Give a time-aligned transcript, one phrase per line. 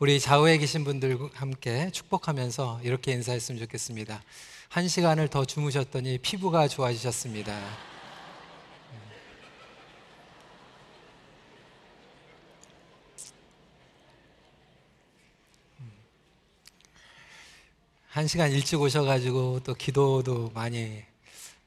[0.00, 4.24] 우리 좌우에 계신 분들과 함께 축복하면서 이렇게 인사했으면 좋겠습니다.
[4.68, 7.56] 한 시간을 더 주무셨더니 피부가 좋아지셨습니다.
[18.08, 21.04] 한 시간 일찍 오셔가지고 또 기도도 많이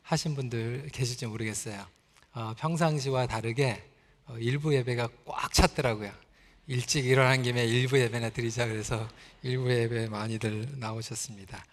[0.03, 1.85] 하신 분들 계실지 모르겠어요.
[2.33, 3.81] 어, 평상시와 다르게
[4.25, 6.26] 어, 일부 예배가 꽉 찼더라고요.
[6.69, 9.07] 일찍 일어난 김에 일부 예배나 드리자 그래서
[9.41, 11.63] 일부 예배 많이들 나오셨습니다.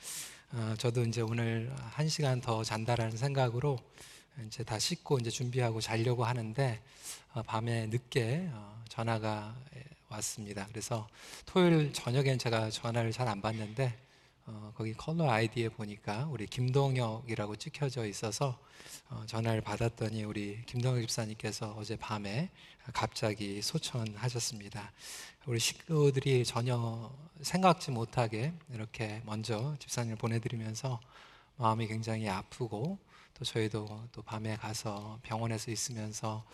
[0.53, 3.77] 어, 저도 이제 오늘 한 시간 더 잔다라는 생각으로
[4.47, 6.81] 이제 다 씻고 이제 준비하고 자려고 하는데
[7.33, 9.57] 어, 밤에 늦게 어, 전화가
[10.11, 10.65] 왔습니다.
[10.71, 11.09] 그래서
[11.45, 13.99] 토요일 저녁엔 제가 전화를 잘 안 받는데
[14.47, 18.59] 어, 거기 컬러 아이디에 보니까 우리 김동혁이라고 찍혀져 있어서
[19.09, 22.51] 어, 전화를 받았더니 우리 김동혁 집사님께서 어제 밤에
[22.93, 24.93] 갑자기 소천하셨습니다.
[25.47, 31.01] 우리 식구들이 전혀 생각지 못하게 이렇게 먼저 집사님을 보내드리면서
[31.57, 32.99] 마음이 굉장히 아프고
[33.33, 36.45] 또 저희도 또 밤에 가서 병원에서 있으면서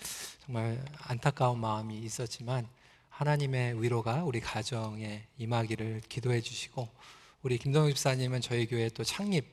[0.45, 2.69] 정말 안타까운 마음이 있었지만
[3.09, 6.89] 하나님의 위로가 우리 가정에 임하기를 기도해 주시고
[7.43, 9.47] 우리 김동욱 집사님은 저희 교회 또 창립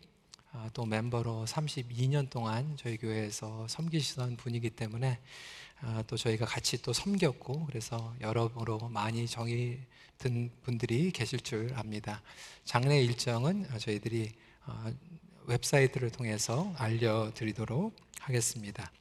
[0.51, 5.17] 아, 또 멤버로 32년 동안 저희 교회에서 섬기시던 분이기 때문에
[5.79, 9.77] 아, 또 저희가 같이 또 섬겼고 그래서 여러모로 많이 정이
[10.17, 12.21] 든 분들이 계실 줄 압니다.
[12.65, 14.33] 장례 일정은 저희들이
[14.65, 14.91] 아,
[15.45, 18.91] 웹사이트를 통해서 알려드리도록 하겠습니다.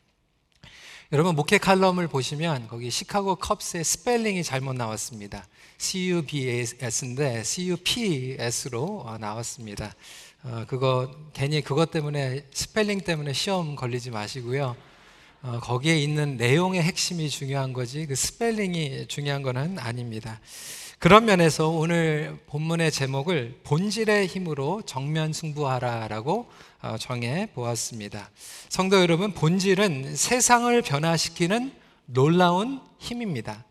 [1.13, 5.47] 여러분 목회 칼럼을 보시면 거기 시카고 컵스의 스펠링이 잘못 나왔습니다.
[5.79, 9.95] CUBS인데 CUPS로 어, 나왔습니다.
[10.43, 14.75] 어, 그거 괜히 그것 때문에 스펠링 때문에 시험 걸리지 마시고요.
[15.43, 20.41] 어, 거기에 있는 내용의 핵심이 중요한 거지 그 스펠링이 중요한 것은 아닙니다.
[20.99, 28.31] 그런 면에서 오늘 본문의 제목을 본질의 힘으로 정면 승부하라라고 어, 정해 보았습니다.
[28.69, 31.73] 성도 여러분, 본질은 세상을 변화시키는
[32.07, 33.65] 놀라운 힘입니다.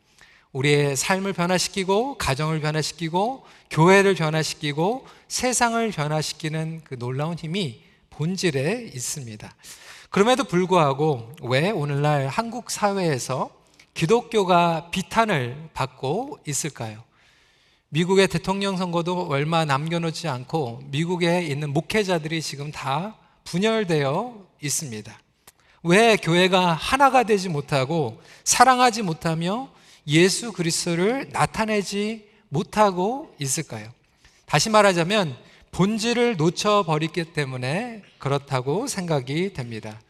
[0.51, 9.55] 우리의 삶을 변화시키고, 가정을 변화시키고, 교회를 변화시키고, 세상을 변화시키는 그 놀라운 힘이 본질에 있습니다.
[10.09, 13.49] 그럼에도 불구하고 왜 오늘날 한국 사회에서
[13.93, 17.04] 기독교가 비탄을 받고 있을까요?
[17.95, 25.17] 미국의 대통령 선거도 얼마 남겨놓지 않고 미국에 있는 목회자들이 지금 다 분열되어 있습니다.
[25.83, 29.69] 왜 교회가 하나가 되지 못하고 사랑하지 못하며
[30.07, 33.89] 예수 그리스도를 나타내지 못하고 있을까요?
[34.45, 35.37] 다시 말하자면
[35.71, 40.01] 본질을 놓쳐버렸기 때문에 그렇다고 생각이 됩니다.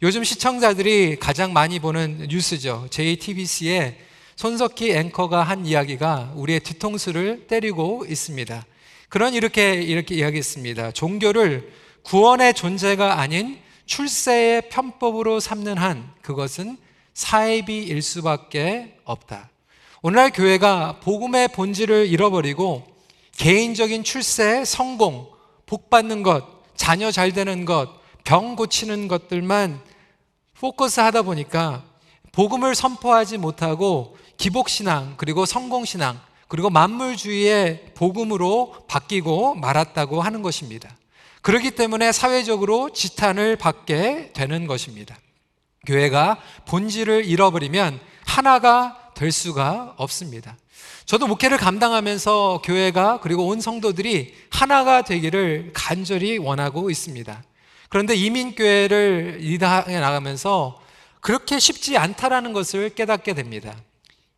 [0.00, 2.86] 요즘 시청자들이 가장 많이 보는 뉴스죠.
[2.90, 4.11] JTBC의
[4.42, 8.66] 손석희 앵커가 한 이야기가 우리의 뒤통수를 때리고 있습니다.
[9.08, 10.90] 그런 이렇게 이렇게 이야기했습니다.
[10.90, 11.72] 종교를
[12.02, 16.76] 구원의 존재가 아닌 출세의 편법으로 삼는 한 그것은
[17.14, 19.48] 사이비일 수밖에 없다.
[20.02, 22.84] 오늘날 교회가 복음의 본질을 잃어버리고
[23.36, 25.28] 개인적인 출세, 성공,
[25.66, 27.88] 복 받는 것, 자녀 잘 되는 것,
[28.24, 29.80] 병 고치는 것들만
[30.58, 31.84] 포커스 하다 보니까
[32.32, 40.94] 복음을 선포하지 못하고 기복신앙, 그리고 성공신앙, 그리고 만물주의의 복음으로 바뀌고 말았다고 하는 것입니다.
[41.40, 45.16] 그렇기 때문에 사회적으로 지탄을 받게 되는 것입니다.
[45.86, 50.56] 교회가 본질을 잃어버리면 하나가 될 수가 없습니다.
[51.04, 57.42] 저도 목회를 감당하면서 교회가 그리고 온 성도들이 하나가 되기를 간절히 원하고 있습니다.
[57.88, 60.80] 그런데 이민교회를 리더해 나가면서
[61.20, 63.74] 그렇게 쉽지 않다라는 것을 깨닫게 됩니다.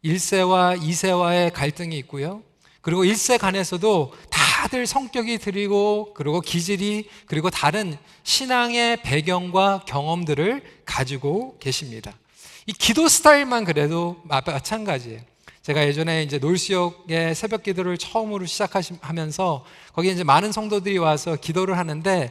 [0.05, 2.43] 1세와 2세와의 갈등이 있고요.
[2.81, 12.13] 그리고 1세 간에서도 다들 성격이 드리고 그리고 기질이 그리고 다른 신앙의 배경과 경험들을 가지고 계십니다.
[12.67, 15.34] 이 기도 스타일만 그래도 마찬가지예요.
[15.65, 22.31] 제가 예전에 이제 놀시역의 새벽 기도를 처음으로 시작하면서 거기에 이제 많은 성도들이 와서 기도를 하는데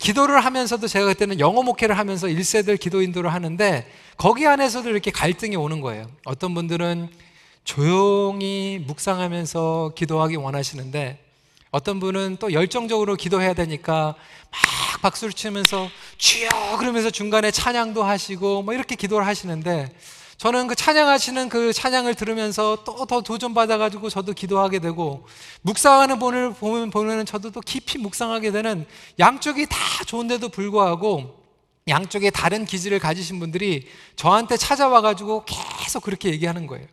[0.00, 3.84] 기도를 하면서도 제가 그때는 영어 목회를 하면서 1세들 기도 인도를 하는데
[4.16, 6.08] 거기 안에서도 이렇게 갈등이 오는 거예요.
[6.24, 7.08] 어떤 분들은
[7.64, 11.18] 조용히 묵상하면서 기도하기 원하시는데
[11.72, 14.14] 어떤 분은 또 열정적으로 기도해야 되니까
[14.52, 16.48] 막 박수를 치면서 주여
[16.78, 19.88] 그러면서 중간에 찬양도 하시고 뭐 이렇게 기도를 하시는데
[20.38, 25.26] 저는 그 찬양하시는 그 찬양을 들으면서 또 더 도전 받아가지고 저도 기도하게 되고
[25.62, 28.86] 묵상하는 분을 보면 보면 저도 또 깊이 묵상하게 되는
[29.18, 29.76] 양쪽이 다
[30.06, 31.42] 좋은데도 불구하고
[31.88, 36.86] 양쪽에 다른 기질을 가지신 분들이 저한테 찾아와가지고 계속 그렇게 얘기하는 거예요.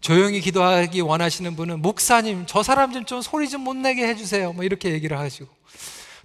[0.00, 4.52] 조용히 기도하기 원하시는 분은 목사님 저 사람 좀, 좀 소리 좀 못 내게 해주세요.
[4.52, 5.48] 뭐 이렇게 얘기를 하시고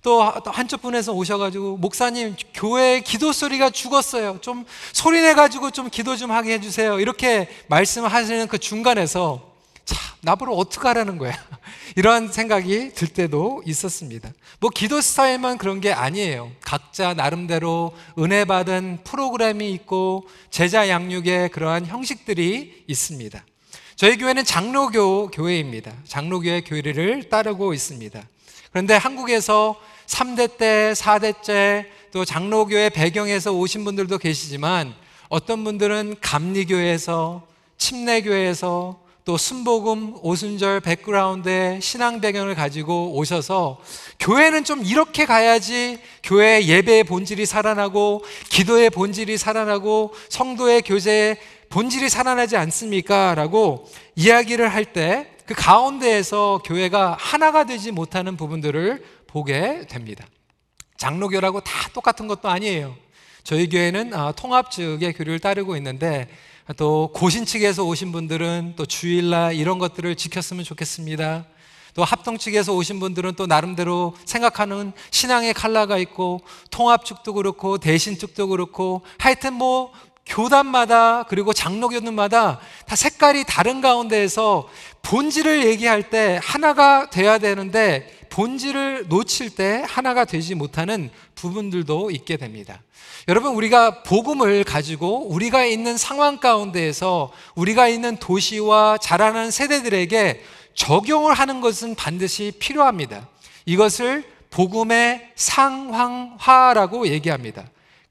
[0.08, 4.38] 또 한쪽 분에서 오셔가지고 목사님 교회 기도 소리가 죽었어요.
[4.40, 4.64] 좀
[4.94, 7.02] 소리 내가지고 좀 기도 좀 하게 해주세요.
[7.02, 9.52] 이렇게 말씀하시는 그 중간에서
[9.84, 11.34] 참 나보러 어떡하라는 거야.
[11.98, 14.32] 이런 생각이 들 때도 있었습니다.
[14.62, 16.52] 뭐 기도 스타일만 그런 게 아니에요.
[16.62, 23.44] 각자 나름대로 은혜 받은 프로그램이 있고 제자 양육의 그러한 형식들이 있습니다.
[23.98, 25.92] 저희 교회는 장로교 교회입니다.
[26.06, 28.24] 장로교의 교리를 따르고 있습니다.
[28.72, 29.76] 그런데 한국에서
[30.08, 34.96] 3대 때, 4대째 또 장로교의 배경에서 오신 분들도 계시지만
[35.30, 37.46] 어떤 분들은 감리교에서
[37.78, 43.78] 침례교에서 또 순복음, 오순절 백그라운드의 신앙 배경을 가지고 오셔서
[44.22, 51.38] 교회는 좀 이렇게 가야지 교회 예배의 본질이 살아나고 기도의 본질이 살아나고 성도의 교제의
[51.70, 53.36] 본질이 살아나지 않습니까?
[53.36, 59.02] 라고 이야기를 할 때 그 가운데에서 교회가 하나가 되지 못하는 부분들을
[59.38, 60.26] 보게 됩니다.
[60.98, 62.96] 장로교라고 다 똑같은 것도 아니에요.
[63.44, 66.28] 저희 교회는 아, 통합 측의 교류를 따르고 있는데
[66.76, 71.46] 또 고신 측에서 오신 분들은 또 주일날 이런 것들을 지켰으면 좋겠습니다.
[71.94, 76.42] 또 합동 측에서 오신 분들은 또 나름대로 생각하는 신앙의 칼라가 있고
[76.72, 79.92] 통합 측도 그렇고 대신 측도 그렇고 하여튼 뭐
[80.26, 84.68] 교단마다 그리고 장로교들마다 다 색깔이 다른 가운데에서
[85.04, 92.84] 본질을 얘기할 때 하나가 돼야 되는데 본질을 놓칠 때 하나가 되지 못하는 부분들도 있게 됩니다.
[93.28, 100.44] 여러분, 우리가 복음을 가지고 우리가 있는 상황 가운데에서 우리가 있는 도시와 자라는 세대들에게
[100.76, 103.28] 적용을 하는 것은 반드시 필요합니다.
[103.66, 107.66] 이것을 복음의 상황화라고 얘기합니다.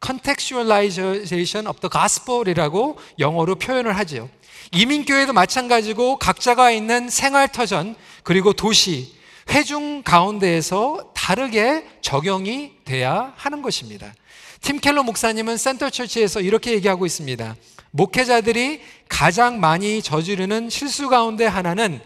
[0.05, 4.28] contextualization of the gospel이라고 영어로 표현을 하죠.
[4.73, 7.94] 이민교회도 마찬가지고 각자가 있는 생활터전
[8.25, 9.15] 그리고 도시
[9.50, 14.12] 회중 가운데에서 다르게 적용이 돼야 하는 것입니다.
[14.60, 17.56] 팀 켈러 목사님은 센터 처치에서 이렇게 얘기하고 있습니다.
[17.93, 22.00] 목회자들이 가장 많이 저지르는 실수 가운데 하나는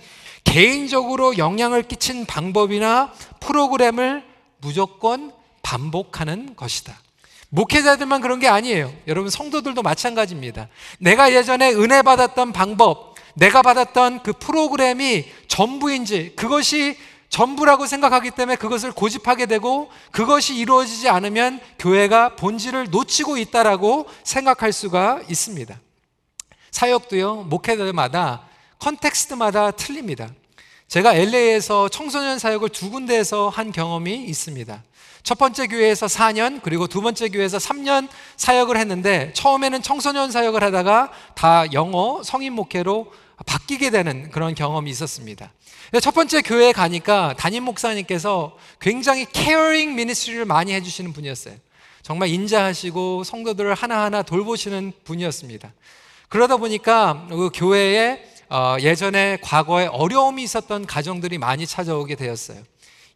[0.44, 4.24] 개인적으로 영향을 끼친 방법이나 프로그램을
[4.58, 5.32] 무조건
[5.62, 6.98] 반복하는 것이다.
[7.50, 8.92] 목회자들만 그런 게 아니에요.
[9.06, 10.68] 여러분 성도들도 마찬가지입니다.
[10.98, 16.96] 내가 예전에 은혜 받았던 방법, 내가 받았던 그 프로그램이 전부인지 그것이
[17.30, 25.22] 전부라고 생각하기 때문에 그것을 고집하게 되고 그것이 이루어지지 않으면 교회가 본질을 놓치고 있다라고 생각할 수가
[25.28, 25.80] 있습니다.
[26.72, 28.42] 사역도요, 목회자마다
[28.80, 30.28] context마다 틀립니다.
[30.88, 34.82] 제가 LA에서 청소년 사역을 두 군데에서 한 경험이 있습니다.
[35.22, 41.12] 첫 번째 교회에서 4년, 그리고 두 번째 교회에서 3년 사역을 했는데 처음에는 청소년 사역을 하다가
[41.34, 43.12] 다 영어 성인 목회로
[43.46, 45.52] 바뀌게 되는 그런 경험이 있었습니다.
[46.00, 51.54] 첫 번째 교회에 가니까 담임 목사님께서 굉장히 caring ministry를 많이 해주시는 분이었어요.
[52.02, 55.72] 정말 인자하시고 성도들을 하나하나 돌보시는 분이었습니다.
[56.28, 62.62] 그러다 보니까 그 교회에 어, 예전에 과거에 어려움이 있었던 가정들이 많이 찾아오게 되었어요.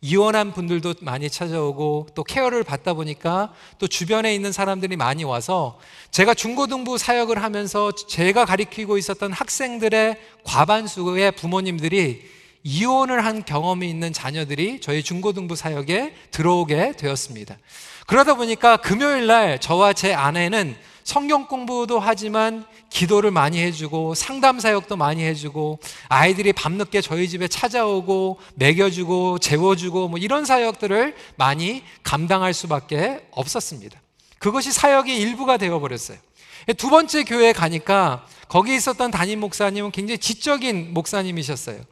[0.06, 5.78] 이혼한 분들도 많이 찾아오고 또 케어를 받다 보니까 또 주변에 있는 사람들이 많이 와서
[6.10, 12.22] 제가 중고등부 사역을 하면서 제가 가리키고 있었던 학생들의 과반수의 부모님들이
[12.64, 17.56] 이혼을 한 경험이 있는 자녀들이 저희 중고등부 사역에 들어오게 되었습니다.
[18.06, 24.96] 그러다 보니까 금요일 날 저와 제 아내는 성경 공부도 하지만 기도를 많이 해주고 상담 사역도
[24.96, 33.26] 많이 해주고 아이들이 밤늦게 저희 집에 찾아오고 먹여주고 재워주고 뭐 이런 사역들을 많이 감당할 수밖에
[33.32, 34.00] 없었습니다.
[34.38, 36.16] 그것이 사역의 일부가 되어버렸어요.
[36.78, 41.82] 두 번째 교회에 가니까 거기 있었던 담임 목사님은 굉장히 지적인 목사님이셨어요.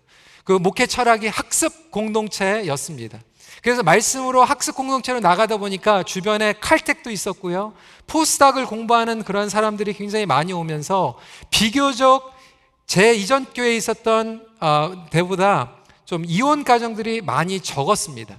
[0.44, 3.20] 그 목회 철학이 학습 공동체였습니다.
[3.60, 7.74] 그래서 말씀으로 학습 공동체로 나가다 보니까 주변에 칼텍도 있었고요.
[8.06, 11.18] 포스닥을 공부하는 그런 사람들이 굉장히 많이 오면서
[11.50, 12.32] 비교적
[12.86, 15.72] 제 이전 교회에 있었던 어, 때보다
[16.04, 18.38] 좀 이혼 가정들이 많이 적었습니다.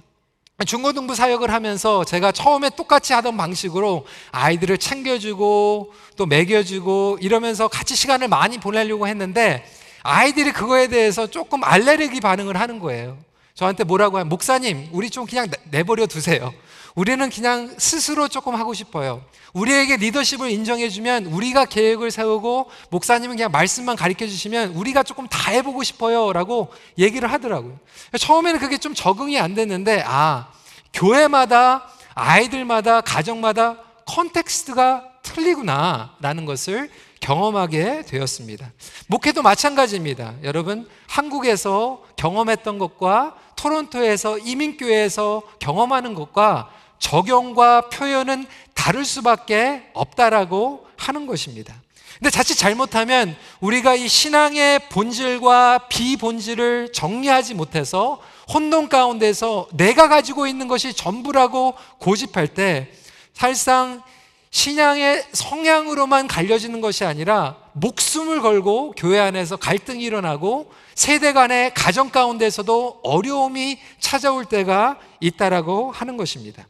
[0.66, 8.28] 중고등부 사역을 하면서 제가 처음에 똑같이 하던 방식으로 아이들을 챙겨주고 또 먹여주고 이러면서 같이 시간을
[8.28, 9.64] 많이 보내려고 했는데
[10.04, 13.18] 아이들이 그거에 대해서 조금 알레르기 반응을 하는 거예요.
[13.54, 16.52] 저한테 뭐라고 하면 목사님, 우리 좀 그냥 내버려 두세요.
[16.96, 19.24] 우리는 그냥 스스로 조금 하고 싶어요.
[19.52, 25.84] 우리에게 리더십을 인정해주면 우리가 계획을 세우고 목사님은 그냥 말씀만 가르쳐 주시면 우리가 조금 다 해보고
[25.84, 26.32] 싶어요.
[26.32, 27.78] 라고 얘기를 하더라고요.
[28.18, 30.48] 처음에는 그게 좀 적응이 안 됐는데, 아,
[30.92, 38.72] 교회마다, 아이들마다, 가정마다 context가 틀리구나 라는 것을 경험하게 되었습니다.
[39.06, 40.34] 목회도 마찬가지입니다.
[40.42, 51.74] 여러분, 한국에서 경험했던 것과 토론토에서 이민교회에서 경험하는 것과 적용과 표현은 다를 수밖에 없다라고 하는 것입니다.
[52.18, 58.20] 근데 자칫 잘못하면 우리가 이 신앙의 본질과 비본질을 정리하지 못해서
[58.52, 62.90] 혼돈 가운데서 내가 가지고 있는 것이 전부라고 고집할 때
[63.32, 64.02] 사실상
[64.50, 73.00] 신앙의 성향으로만 갈려지는 것이 아니라 목숨을 걸고 교회 안에서 갈등이 일어나고 세대 간의 가정 가운데서도
[73.02, 76.66] 어려움이 찾아올 때가 있다라고 하는 것입니다.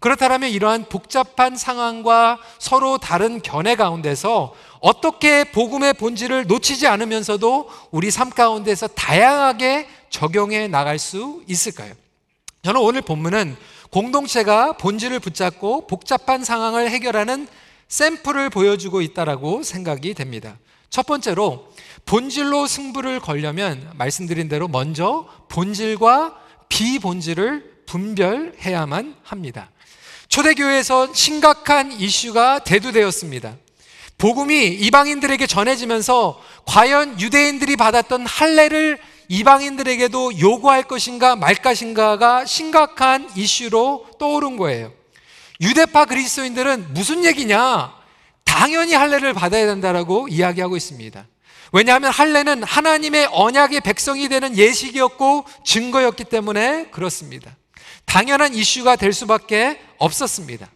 [0.00, 8.30] 그렇다면 이러한 복잡한 상황과 서로 다른 견해 가운데서 어떻게 복음의 본질을 놓치지 않으면서도 우리 삶
[8.30, 11.94] 가운데서 다양하게 적용해 나갈 수 있을까요?
[12.62, 13.56] 저는 오늘 본문은
[13.90, 17.48] 공동체가 본질을 붙잡고 복잡한 상황을 해결하는
[17.88, 20.58] 샘플을 보여주고 있다라고 생각이 됩니다.
[20.90, 21.68] 첫 번째로
[22.04, 26.36] 본질로 승부를 걸려면 말씀드린 대로 먼저 본질과
[26.68, 29.70] 비본질을 분별해야만 합니다.
[30.28, 33.56] 초대교회에서 심각한 이슈가 대두되었습니다.
[34.18, 44.56] 복음이 이방인들에게 전해지면서 과연 유대인들이 받았던 할례를 이방인들에게도 요구할 것인가 말 것인가가 심각한 이슈로 떠오른
[44.56, 44.92] 거예요.
[45.60, 47.94] 유대파 그리스도인들은 무슨 얘기냐?
[48.44, 51.26] 당연히 할례를 받아야 된다라고 이야기하고 있습니다.
[51.72, 57.56] 왜냐하면 할례는 하나님의 언약의 백성이 되는 예식이었고 증거였기 때문에 그렇습니다.
[58.04, 60.68] 당연한 이슈가 될 수밖에 없었습니다.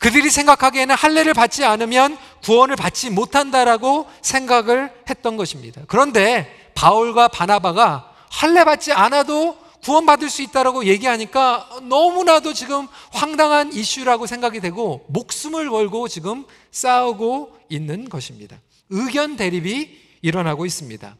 [0.00, 5.82] 그들이 생각하기에는 할례를 받지 않으면 구원을 받지 못한다라고 생각을 했던 것입니다.
[5.88, 14.60] 그런데 바울과 바나바가 할례 받지 않아도 구원받을 수 있다라고 얘기하니까 너무나도 지금 황당한 이슈라고 생각이
[14.60, 18.58] 되고 목숨을 걸고 지금 싸우고 있는 것입니다.
[18.88, 19.90] 의견 대립이
[20.22, 21.16] 일어나고 있습니다.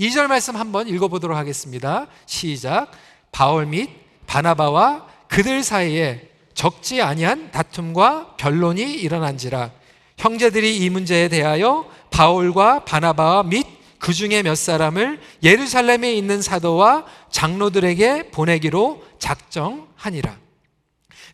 [0.00, 2.08] 2절 말씀 한번 읽어보도록 하겠습니다.
[2.26, 2.90] 시작.
[3.30, 3.90] 바울 및
[4.26, 9.70] 바나바와 그들 사이에 적지 아니한 다툼과 변론이 일어난지라
[10.18, 13.66] 형제들이 이 문제에 대하여 바울과 바나바와 및
[14.00, 20.36] 그 중에 몇 사람을 예루살렘에 있는 사도와 장로들에게 보내기로 작정하니라.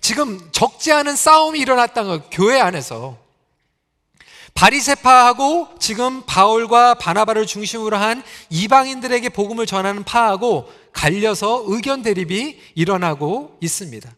[0.01, 3.19] 지금 적지 않은 싸움이 일어났다는 거, 교회 안에서.
[4.55, 14.11] 바리세파하고 지금 바울과 바나바를 중심으로 한 이방인들에게 복음을 전하는 파하고 갈려서 의견 대립이 일어나고 있습니다.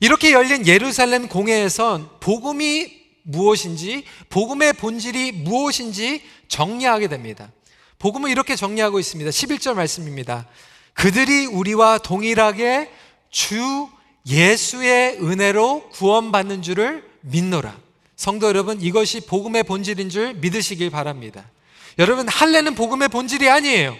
[0.00, 7.50] 이렇게 열린 예루살렘 공회에선 복음이 무엇인지, 복음의 본질이 무엇인지 정리하게 됩니다.
[7.98, 9.30] 복음은 이렇게 정리하고 있습니다.
[9.30, 10.46] 11절 말씀입니다.
[10.94, 12.90] 그들이 우리와 동일하게
[13.30, 13.88] 주
[14.26, 17.76] 예수의 은혜로 구원받는 줄을 믿노라.
[18.16, 21.50] 성도 여러분, 이것이 복음의 본질인 줄 믿으시길 바랍니다.
[21.98, 23.96] 여러분, 할례는 복음의 본질이 아니에요.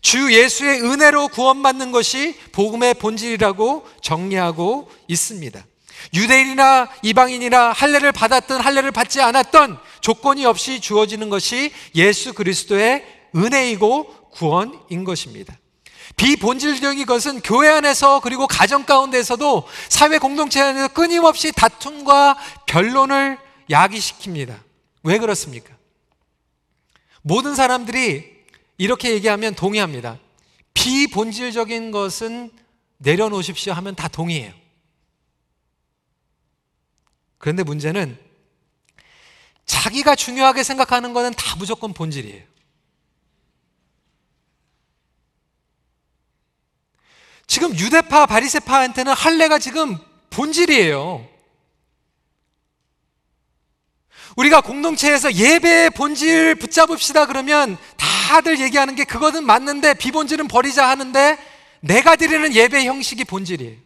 [0.00, 5.64] 주 예수의 은혜로 구원받는 것이 복음의 본질이라고 정리하고 있습니다.
[6.12, 15.04] 유대인이나 이방인이나 할례를 받았던 할례를 받지 않았던 조건이 없이 주어지는 것이 예수 그리스도의 은혜이고 구원인
[15.04, 15.56] 것입니다.
[16.16, 23.38] 비본질적인 것은 교회 안에서 그리고 가정 가운데서도 사회 공동체 안에서 끊임없이 다툼과 변론을
[23.70, 24.60] 야기시킵니다.
[25.02, 25.74] 왜 그렇습니까?
[27.22, 28.32] 모든 사람들이
[28.78, 30.18] 이렇게 얘기하면 동의합니다.
[30.74, 32.50] 비본질적인 것은
[32.98, 34.52] 내려놓으십시오 하면 다 동의해요.
[37.44, 38.16] 그런데 문제는
[39.66, 42.42] 자기가 중요하게 생각하는 것은 다 무조건 본질이에요.
[47.46, 49.98] 지금 유대파, 바리세파한테는 할례가 지금
[50.30, 51.28] 본질이에요.
[54.36, 61.36] 우리가 공동체에서 예배의 본질 붙잡읍시다 그러면 다들 얘기하는 게 그거는 맞는데 비본질은 버리자 하는데
[61.80, 63.83] 내가 드리는 예배 형식이 본질이에요.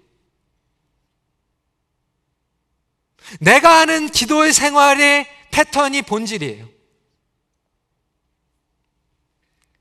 [3.41, 6.69] 내가 하는 기도의 생활의 패턴이 본질이에요.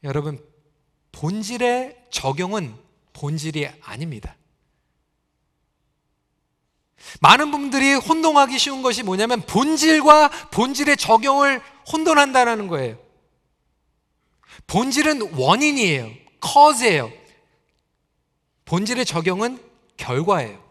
[0.03, 0.43] 여러분,
[1.11, 2.75] 본질의 적용은
[3.13, 4.35] 본질이 아닙니다.
[7.21, 11.61] 많은 분들이 혼동하기 쉬운 것이 뭐냐면 본질과 본질의 적용을
[11.91, 12.99] 혼돈한다는 거예요.
[14.67, 16.11] 본질은 원인이에요.
[16.43, 17.11] cause예요.
[18.65, 19.63] 본질의 적용은
[19.95, 20.66] 결과예요.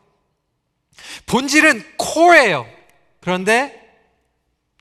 [1.26, 2.66] 본질은 core예요.
[3.20, 3.82] 그런데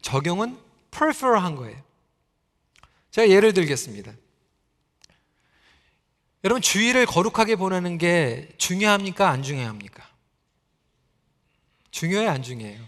[0.02, 0.58] 적용은
[0.92, 1.82] peripheral한 거예요.
[3.12, 4.12] 제가 예를 들겠습니다.
[6.44, 9.30] 여러분 주의를 거룩하게 보내는 게 중요합니까?
[9.30, 10.08] 안 중요합니까?
[11.90, 12.84] 중요해 안 중요해요?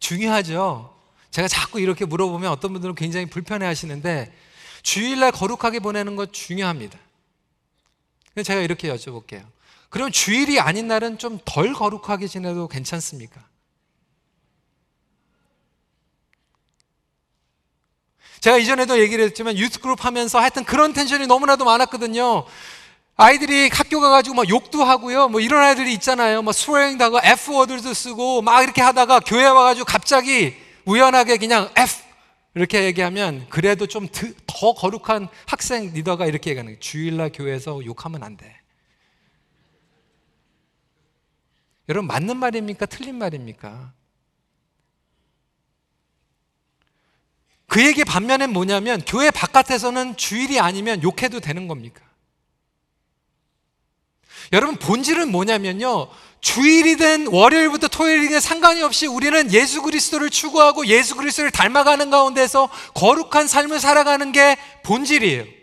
[0.00, 0.94] 중요하죠.
[1.30, 4.36] 제가 자꾸 이렇게 물어보면 어떤 분들은 굉장히 불편해 하시는데
[4.82, 6.98] 주일날 거룩하게 보내는 것 중요합니다.
[8.44, 9.46] 제가 이렇게 여쭤볼게요.
[9.90, 13.44] 그럼 주일이 아닌 날은 좀 덜 거룩하게 지내도 괜찮습니까?
[18.40, 22.46] 제가 이전에도 얘기를 했지만 유스그룹 하면서 하여튼 그런 텐션이 너무나도 많았거든요.
[23.16, 25.28] 아이들이 학교 가가지고 막 욕도 하고요.
[25.28, 26.40] 뭐 이런 아이들이 있잖아요.
[26.40, 30.54] 뭐 스웨잉도 하고 F워드도 쓰고 막 이렇게 하다가 교회 와가지고 갑자기
[30.86, 32.02] 우연하게 그냥 F
[32.54, 34.08] 이렇게 얘기하면 그래도 좀
[34.60, 36.80] 더 거룩한 학생 리더가 이렇게 얘기하는 거예요.
[36.80, 38.59] 주일날 교회에서 욕하면 안 돼.
[41.90, 42.86] 여러분 맞는 말입니까?
[42.86, 43.92] 틀린 말입니까?
[47.66, 52.00] 그 얘기 반면엔 뭐냐면 교회 바깥에서는 주일이 아니면 욕해도 되는 겁니까?
[54.52, 56.08] 여러분 본질은 뭐냐면요.
[56.40, 63.80] 주일이든 월요일부터 토요일이든 상관이 없이 우리는 예수 그리스도를 추구하고 예수 그리스도를 닮아가는 가운데서 거룩한 삶을
[63.80, 65.59] 살아가는 게 본질이에요.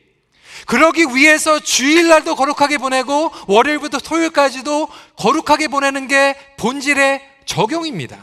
[0.67, 8.19] 그러기 위해서 주일날도 거룩하게 보내고 월요일부터 토요일까지도 거룩하게 보내는 게 본질의 적용입니다.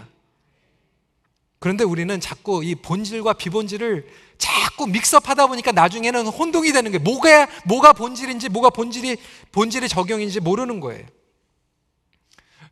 [1.59, 7.03] 그런데 우리는 자꾸 이 본질과 비본질을 자꾸 믹스업하다 보니까 나중에는 혼동이 되는 거예요.
[7.03, 9.17] 뭐가 뭐가 본질인지 뭐가 본질이
[9.51, 11.07] 본질의 적용인지 모르는 거예요.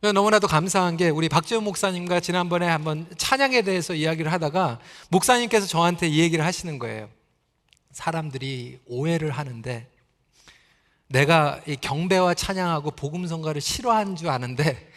[0.01, 6.19] 너무나도 감사한 게 우리 박재훈 목사님과 지난번에 한번 찬양에 대해서 이야기를 하다가 목사님께서 저한테 이
[6.19, 7.09] 얘기를 하시는 거예요.
[7.93, 9.87] 사람들이 오해를 하는데
[11.07, 14.89] 내가 이 경배와 찬양하고 복음성가를 싫어하는 줄 아는데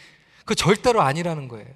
[0.45, 1.67] 그 절대로 아니라는 거예요.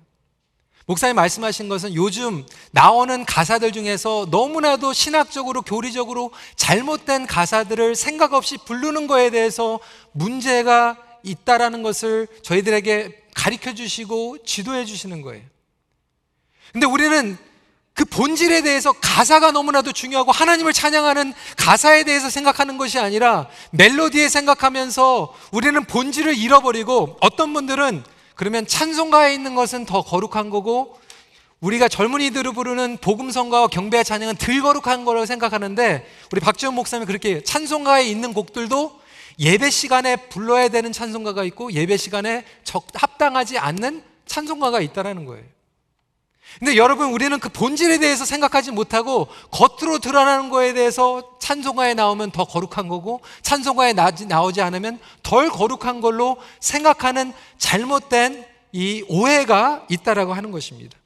[0.87, 9.05] 목사님 말씀하신 것은 요즘 나오는 가사들 중에서 너무나도 신학적으로 교리적으로 잘못된 가사들을 생각 없이 부르는
[9.05, 9.79] 거에 대해서
[10.11, 15.45] 문제가 있다라는 것을 저희들에게 가르쳐 주시고 지도해 주시는 거예요.
[16.73, 17.37] 근데 우리는
[18.01, 25.35] 그 본질에 대해서 가사가 너무나도 중요하고 하나님을 찬양하는 가사에 대해서 생각하는 것이 아니라 멜로디에 생각하면서
[25.51, 28.03] 우리는 본질을 잃어버리고 어떤 분들은
[28.33, 30.99] 그러면 찬송가에 있는 것은 더 거룩한 거고
[31.59, 38.03] 우리가 젊은이들을 부르는 복음성가와 경배와 찬양은 덜 거룩한 거라고 생각하는데 우리 박지원 목사님이 그렇게 찬송가에
[38.07, 38.99] 있는 곡들도
[39.37, 45.60] 예배 시간에 불러야 되는 찬송가가 있고 예배 시간에 적, 합당하지 않는 찬송가가 있다라는 거예요.
[46.59, 52.45] 근데 여러분 우리는 그 본질에 대해서 생각하지 못하고 겉으로 드러나는 거에 대해서 찬송가에 나오면 더
[52.45, 60.97] 거룩한 거고 찬송가에 나오지 않으면 덜 거룩한 걸로 생각하는 잘못된 이 오해가 있다라고 하는 것입니다.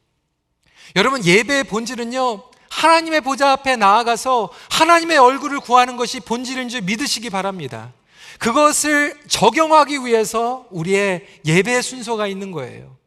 [0.95, 7.93] 여러분 예배의 본질은요 하나님의 보좌 앞에 나아가서 하나님의 얼굴을 구하는 것이 본질인 줄 믿으시기 바랍니다.
[8.39, 12.97] 그것을 적용하기 위해서 우리의 예배 순서가 있는 거예요.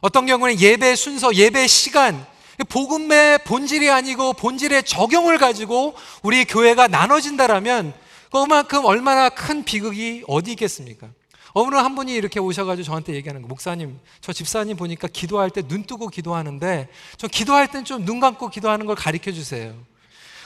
[0.00, 2.24] 어떤 경우는 예배 순서, 예배 시간,
[2.68, 7.94] 복음의 본질이 아니고 본질의 적용을 가지고 우리 교회가 나눠진다라면
[8.30, 11.08] 그만큼 얼마나 큰 비극이 어디 있겠습니까?
[11.54, 15.84] 어느 한 분이 이렇게 오셔가지고 저한테 얘기하는 거, 목사님, 저 집사님 보니까 기도할 때 눈
[15.84, 19.74] 뜨고 기도하는데, 저 기도할 땐 좀 눈 감고 기도하는 걸 가르쳐 주세요.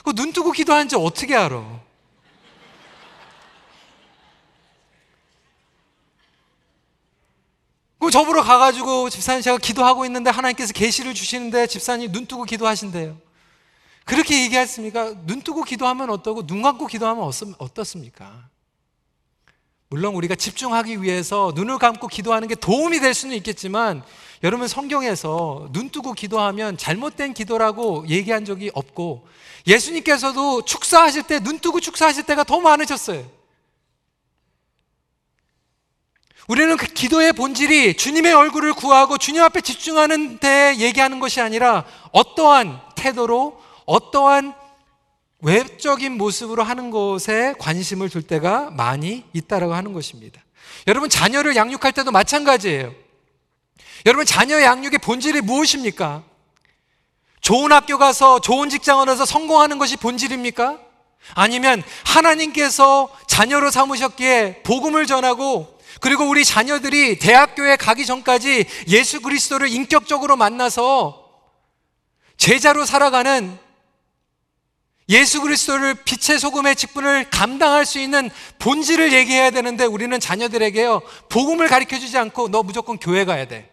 [0.03, 1.63] 그 눈 뜨고 기도하는지 어떻게 알아?
[8.03, 13.15] 그 저보러 가가지고 집사님 제가 기도하고 있는데 하나님께서 계시를 주시는데 집사님 눈 뜨고 기도하신대요.
[14.03, 15.13] 그렇게 얘기했습니까?
[15.25, 18.49] 눈 뜨고 기도하면 어떠고 눈 감고 기도하면 어떻습니까?
[19.87, 24.03] 물론 우리가 집중하기 위해서 눈을 감고 기도하는 게 도움이 될 수는 있겠지만
[24.43, 29.25] 여러분 성경에서 눈 뜨고 기도하면 잘못된 기도라고 얘기한 적이 없고
[29.65, 33.42] 예수님께서도 축사하실 때 눈 뜨고 축사하실 때가 더 많으셨어요.
[36.47, 42.79] 우리는 그 기도의 본질이 주님의 얼굴을 구하고 주님 앞에 집중하는 데 얘기하는 것이 아니라 어떠한
[42.95, 44.53] 태도로 어떠한
[45.39, 50.41] 외적인 모습으로 하는 것에 관심을 둘 때가 많이 있다라고 하는 것입니다.
[50.87, 52.93] 여러분 자녀를 양육할 때도 마찬가지예요.
[54.05, 56.23] 여러분 자녀 양육의 본질이 무엇입니까?
[57.39, 60.79] 좋은 학교 가서 좋은 직장을 얻어서 성공하는 것이 본질입니까?
[61.35, 65.72] 아니면 하나님께서 자녀로 삼으셨기에 복음을 전하고
[66.03, 71.31] 그리고 우리 자녀들이 대학교에 가기 전까지 예수 그리스도를 인격적으로 만나서
[72.35, 73.57] 제자로 살아가는
[75.07, 81.97] 예수 그리스도를 빛의 소금의 직분을 감당할 수 있는 본질을 얘기해야 되는데 우리는 자녀들에게요 복음을 가르쳐
[81.97, 83.71] 주지 않고 너 무조건 교회 가야 돼.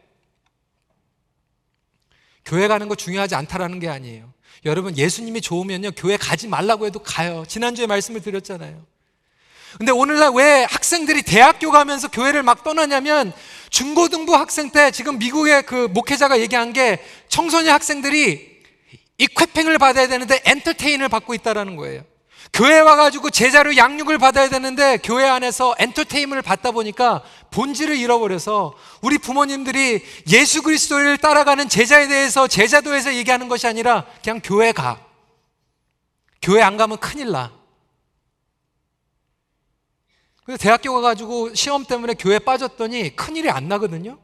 [2.44, 4.32] 교회 가는 거 중요하지 않다라는 게 아니에요.
[4.64, 7.44] 여러분 예수님이 좋으면요 교회 가지 말라고 해도 가요.
[7.48, 8.86] 지난주에 말씀을 드렸잖아요.
[9.78, 13.32] 근데 오늘날 왜 학생들이 대학교 가면서 교회를 막 떠나냐면
[13.70, 18.50] 중고등부 학생 때 지금 미국의 그 목회자가 얘기한 게 청소년 학생들이
[19.18, 22.02] 이쾌팽을 받아야 되는데 엔터테인을 받고 있다라는 거예요.
[22.52, 30.02] 교회 와가지고 제자로 양육을 받아야 되는데 교회 안에서 엔터테인을 받다 보니까 본질을 잃어버려서 우리 부모님들이
[30.32, 34.98] 예수 그리스도를 따라가는 제자에 대해서 제자도에서 얘기하는 것이 아니라 그냥 교회 가.
[36.42, 37.59] 교회 안 가면 큰일 나.
[40.50, 44.18] 그래서 대학교 가가지고 시험 때문에 교회 빠졌더니 큰일이 안 나거든요.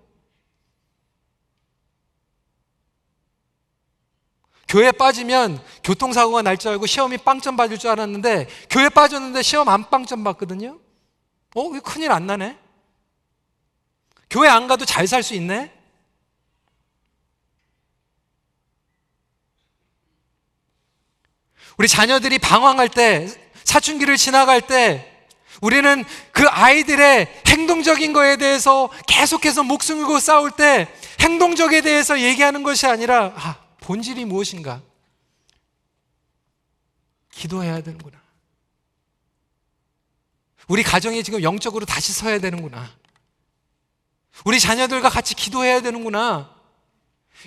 [4.67, 9.89] 교회 빠지면 교통사고가 날 줄 알고 시험이 빵점 받을 줄 알았는데 교회 빠졌는데 시험 안
[9.89, 10.81] 빵점 받거든요.
[11.55, 12.59] 어, 큰일 안 나네.
[14.29, 15.73] 교회 안 가도 잘 살 수 있네.
[21.79, 23.29] 우리 자녀들이 방황할 때,
[23.63, 25.16] 사춘기를 지나갈 때,
[25.61, 30.89] 우리는 그 아이들의 행동적인 거에 대해서 계속해서 목숨 걸고 싸울 때,
[31.21, 34.83] 행동적에 대해서 얘기하는 것이 아니라, 아, 본질이 무엇인가?
[37.31, 38.19] 기도해야 되는구나.
[40.69, 42.91] 우리 가정이 지금 영적으로 다시 서야 되는구나.
[44.45, 46.56] 우리 자녀들과 같이 기도해야 되는구나.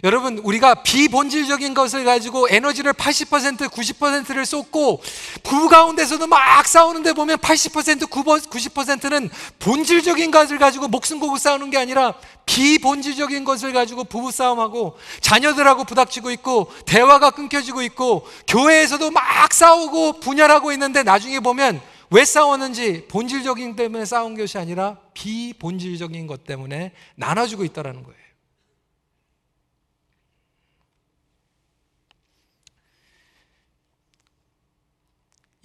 [0.04, 5.02] 여러분, 우리가 비본질적인 것을 가지고 에너지를 80%, 90%를 쏟고
[5.44, 12.14] 부부 가운데서도 막 싸우는데 보면 80%, 90%는 본질적인 것을 가지고 목숨 걸고 싸우는 게 아니라
[12.46, 20.72] 비본질적인 것을 가지고 부부 싸움하고 자녀들하고 부닥치고 있고 대화가 끊겨지고 있고 교회에서도 막 싸우고 분열하고
[20.72, 28.04] 있는데 나중에 보면 왜 싸웠는지 본질적인 때문에 싸운 것이 아니라 비본질적인 것 때문에 나눠지고 있다는
[28.04, 28.29] 거예요.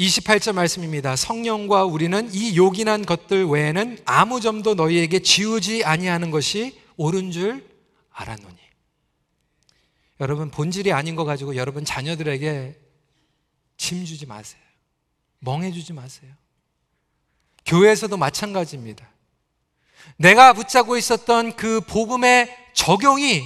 [0.05, 1.17] 28절 말씀입니다.
[1.17, 7.67] 성령과 우리는 이 요긴한 것들 외에는 아무 점도 너희에게 지우지 아니하는 것이 옳은 줄
[8.11, 8.55] 알았노니.
[10.21, 12.79] 여러분 본질이 아닌 거 가지고 여러분 자녀들에게
[13.77, 14.61] 짐 주지 마세요.
[15.41, 16.31] 멍해 주지 마세요.
[17.67, 19.09] 교회에서도 마찬가지입니다.
[20.17, 23.43] 내가 붙잡고 있었던 그 복음의 적용이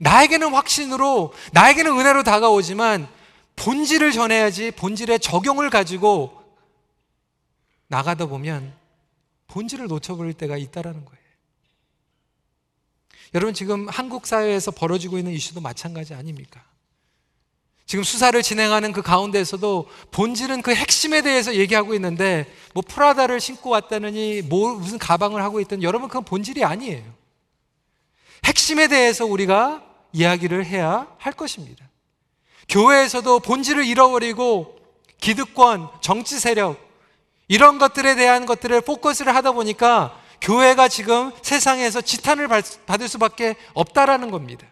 [0.00, 3.08] 나에게는 확신으로, 나에게는 은혜로 다가오지만
[3.56, 6.42] 본질을 전해야지 본질의 적용을 가지고
[7.88, 8.74] 나가다 보면
[9.46, 11.24] 본질을 놓쳐버릴 때가 있다라는 거예요.
[13.34, 16.62] 여러분 지금 한국 사회에서 벌어지고 있는 이슈도 마찬가지 아닙니까?
[17.86, 24.42] 지금 수사를 진행하는 그 가운데에서도 본질은 그 핵심에 대해서 얘기하고 있는데 뭐 프라다를 신고 왔다느니
[24.42, 27.04] 뭐 무슨 가방을 하고 있든 여러분 그건 본질이 아니에요.
[28.44, 31.88] 핵심에 대해서 우리가 이야기를 해야 할 것입니다.
[32.68, 34.76] 교회에서도 본질을 잃어버리고
[35.20, 36.78] 기득권, 정치 세력,
[37.48, 44.66] 이런 것들에 대한 것들을 포커스를 하다 보니까 교회가 지금 세상에서 지탄을 받을 수밖에 없다라는 겁니다.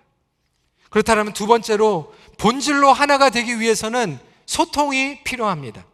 [0.91, 5.85] 그렇다면 두 번째로 본질로 하나가 되기 위해서는 소통이 필요합니다.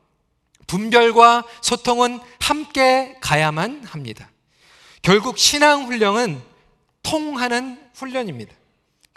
[0.66, 4.28] 분별과 소통은 함께 가야만 합니다.
[5.02, 6.42] 결국 신앙 훈련은
[7.02, 8.58] 통하는 훈련입니다.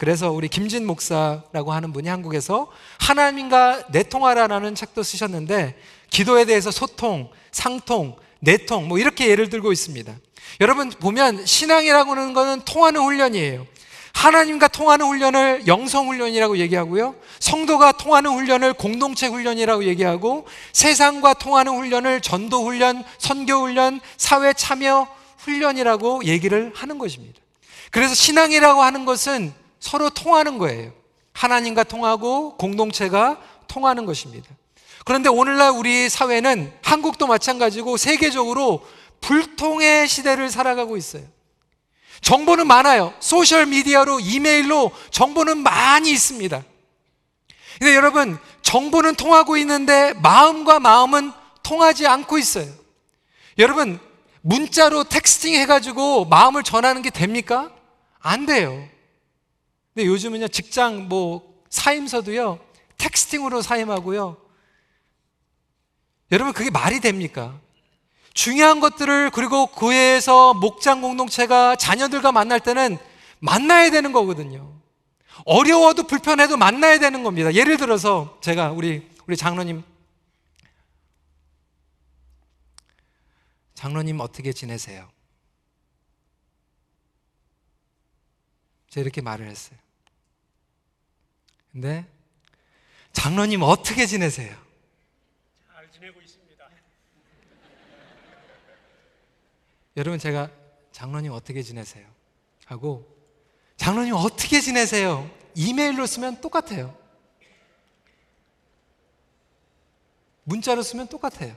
[0.01, 8.15] 그래서 우리 김진 목사라고 하는 분이 한국에서 하나님과 내통하라라는 책도 쓰셨는데 기도에 대해서 소통, 상통,
[8.39, 10.11] 내통 뭐 이렇게 예를 들고 있습니다.
[10.59, 13.67] 여러분 보면 신앙이라고 하는 것은 통하는 훈련이에요.
[14.13, 17.13] 하나님과 통하는 훈련을 영성 훈련이라고 얘기하고요.
[17.39, 25.07] 성도가 통하는 훈련을 공동체 훈련이라고 얘기하고 세상과 통하는 훈련을 전도 훈련, 선교 훈련, 사회 참여
[25.37, 27.39] 훈련이라고 얘기를 하는 것입니다.
[27.91, 30.93] 그래서 신앙이라고 하는 것은 서로 통하는 거예요.
[31.33, 34.49] 하나님과 통하고 공동체가 통하는 것입니다.
[35.03, 38.87] 그런데 오늘날 우리 사회는 한국도 마찬가지고 세계적으로
[39.19, 41.23] 불통의 시대를 살아가고 있어요.
[42.21, 43.13] 정보는 많아요.
[43.19, 46.63] 소셜 미디어로 이메일로 정보는 많이 있습니다.
[47.79, 51.31] 근데 여러분, 정보는 통하고 있는데 마음과 마음은
[51.63, 52.67] 통하지 않고 있어요.
[53.57, 53.99] 여러분,
[54.41, 57.71] 문자로 텍스팅 해가지고 마음을 전하는 게 됩니까?
[58.19, 58.87] 안 돼요.
[59.93, 62.60] 근데 요즘은요, 직장 뭐 사임서도요,
[62.97, 64.38] 텍스팅으로 사임하고요.
[66.32, 67.60] 여러분, 그게 말이 됩니까?
[68.34, 72.97] 중요한 것들을 그리고 교회에서 목장 공동체가 자녀들과 만날 때는
[73.39, 74.80] 만나야 되는 거거든요.
[75.45, 77.54] 어려워도 불편해도 만나야 되는 겁니다.
[77.54, 79.84] 예를 들어서 제가 우리 우리 장로님
[83.73, 85.10] 장로님 어떻게 지내세요?
[88.91, 89.80] 제가 이렇게 말을 했어요.
[91.71, 92.06] 근데
[93.13, 94.56] 장로님 어떻게 지내세요?
[95.73, 96.69] 잘 지내고 있습니다.
[99.95, 100.51] 여러분 제가
[100.91, 102.06] 장로님 어떻게 지내세요?
[102.65, 103.08] 하고
[103.77, 105.32] 장로님 어떻게 지내세요?
[105.56, 106.93] 이메일로 쓰면 똑같아요.
[110.43, 111.56] 문자로 쓰면 똑같아요.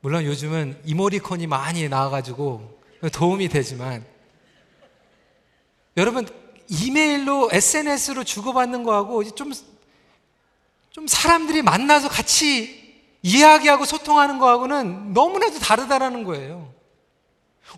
[0.00, 2.80] 물론 요즘은 이모리콘이 많이 나와가지고
[3.12, 4.04] 도움이 되지만
[5.96, 6.26] 여러분
[6.68, 9.52] 이메일로 SNS로 주고받는 거하고 좀,
[10.90, 12.78] 좀 사람들이 만나서 같이
[13.22, 16.72] 이야기하고 소통하는 거하고는 너무나도 다르다라는 거예요.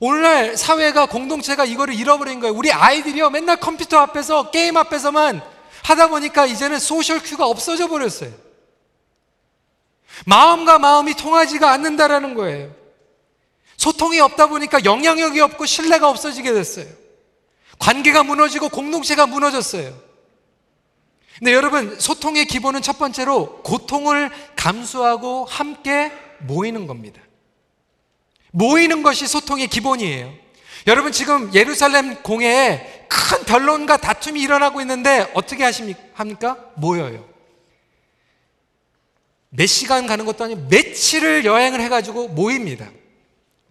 [0.00, 2.54] 오늘날 사회가 공동체가 이거를 잃어버린 거예요.
[2.54, 5.42] 우리 아이들이요 맨날 컴퓨터 앞에서 게임 앞에서만
[5.84, 8.30] 하다 보니까 이제는 소셜 큐가 없어져 버렸어요.
[10.26, 12.74] 마음과 마음이 통하지가 않는다라는 거예요.
[13.76, 16.86] 소통이 없다 보니까 영향력이 없고 신뢰가 없어지게 됐어요.
[17.78, 20.10] 관계가 무너지고 공동체가 무너졌어요.
[21.38, 27.22] 근데 여러분, 소통의 기본은 첫 번째로 고통을 감수하고 함께 모이는 겁니다.
[28.50, 30.30] 모이는 것이 소통의 기본이에요.
[30.86, 36.58] 여러분, 지금 예루살렘 공회에 큰 변론과 다툼이 일어나고 있는데 어떻게 하십니까?
[36.76, 37.29] 모여요.
[39.50, 42.88] 몇 시간 가는 것도 아니고 며칠을 여행을 해가지고 모입니다.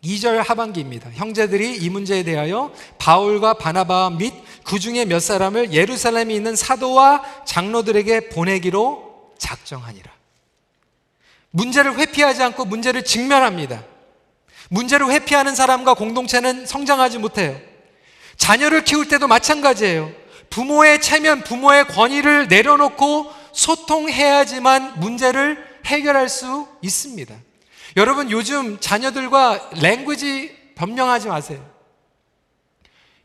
[0.04, 1.10] 2절 하반기입니다.
[1.13, 9.34] 형제들이 이 문제에 대하여 바울과 바나바와 및그 중에 몇 사람을 예루살렘에 있는 사도와 장로들에게 보내기로
[9.38, 10.12] 작정하니라.
[11.52, 13.84] 문제를 회피하지 않고 문제를 직면합니다.
[14.70, 17.60] 문제를 회피하는 사람과 공동체는 성장하지 못해요.
[18.38, 20.12] 자녀를 키울 때도 마찬가지예요.
[20.50, 27.36] 부모의 체면, 부모의 권위를 내려놓고 소통해야지만 문제를 해결할 수 있습니다.
[27.97, 31.67] 여러분 요즘 자녀들과 랭귀지 변명하지 마세요.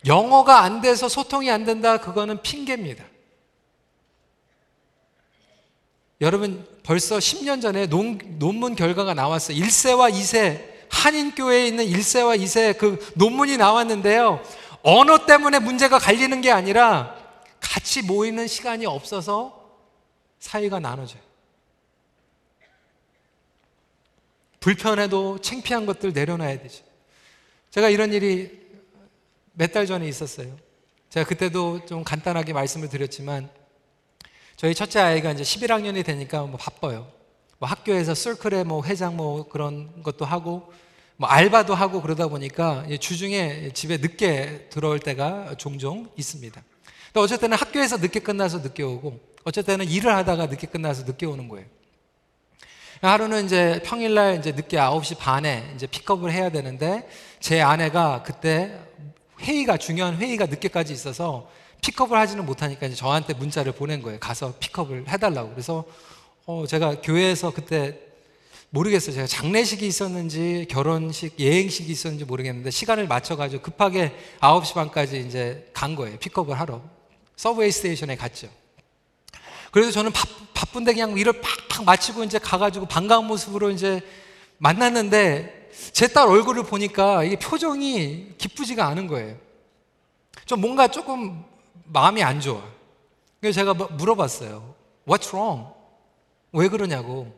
[0.07, 3.05] 영어가 안 돼서 소통이 안 된다 그거는 핑계입니다.
[6.21, 9.57] 여러분 벌써 10년 전에 논, 논문 결과가 나왔어요.
[9.59, 14.43] 1세와 2세 한인교회에 있는 1세와 2세 그 논문이 나왔는데요.
[14.83, 17.17] 언어 때문에 문제가 갈리는 게 아니라
[17.61, 19.65] 같이 모이는 시간이 없어서
[20.39, 21.24] 사이가 나눠져요.
[24.65, 26.85] 불편해도 창피한 것들 내려놔야 되죠.
[27.71, 28.51] 제가 이런 일이
[29.53, 30.57] 몇 달 전에 있었어요.
[31.11, 33.51] 제가 그때도 좀 간단하게 말씀을 드렸지만
[34.57, 37.13] 저희 첫째 아이가 이제 11학년이 되니까 뭐 바빠요.
[37.59, 40.73] 뭐 학교에서 सर्클의 뭐 회장 뭐 그런 것도 하고
[41.17, 46.63] 뭐 알바도 하고 그러다 보니까 주중에 집에 늦게 들어올 때가 종종 있습니다.
[47.17, 51.67] 어쨌든 학교에서 늦게 끝나서 늦게 오고 어쨌든 일을 하다가 늦게 끝나서 늦게 오는 거예요.
[53.01, 57.09] 하루는 이제 평일날 이제 늦게 9시 반에 이제 픽업을 해야 되는데
[57.41, 58.79] 제 아내가 그때
[59.41, 61.51] 회의가 중요한 회의가 늦게까지 있어서
[61.83, 64.19] 픽업을 하지는 못하니까 이제 저한테 문자를 보낸 거예요.
[64.19, 65.51] 가서 픽업을 해달라고.
[65.51, 65.85] 그래서
[66.47, 67.99] 어 제가 교회에서 그때
[68.71, 69.15] 모르겠어요.
[69.15, 76.19] 제가 장례식이 있었는지 결혼식 예행식이 있었는지 모르겠는데 시간을 맞춰가지고 급하게 9시 반까지 이제 간 거예요.
[76.19, 76.81] 픽업을 하러
[77.37, 78.49] subway station에 갔죠.
[79.75, 84.01] 그래서 저는 바, 바쁜데 그냥 일을 팍팍 마치고 이제 가가지고 반가운 모습으로 이제
[84.59, 89.37] 만났는데 제 딸 얼굴을 보니까 이게 표정이 기쁘지가 않은 거예요.
[90.47, 91.45] 좀 뭔가 조금
[91.87, 92.63] 마음이 안 좋아.
[93.41, 94.77] 그래서 제가 뭐 물어봤어요.
[95.09, 95.67] What's wrong?
[96.53, 97.37] 왜 그러냐고.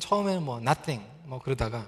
[0.00, 1.86] 처음에는 뭐 nothing 뭐 그러다가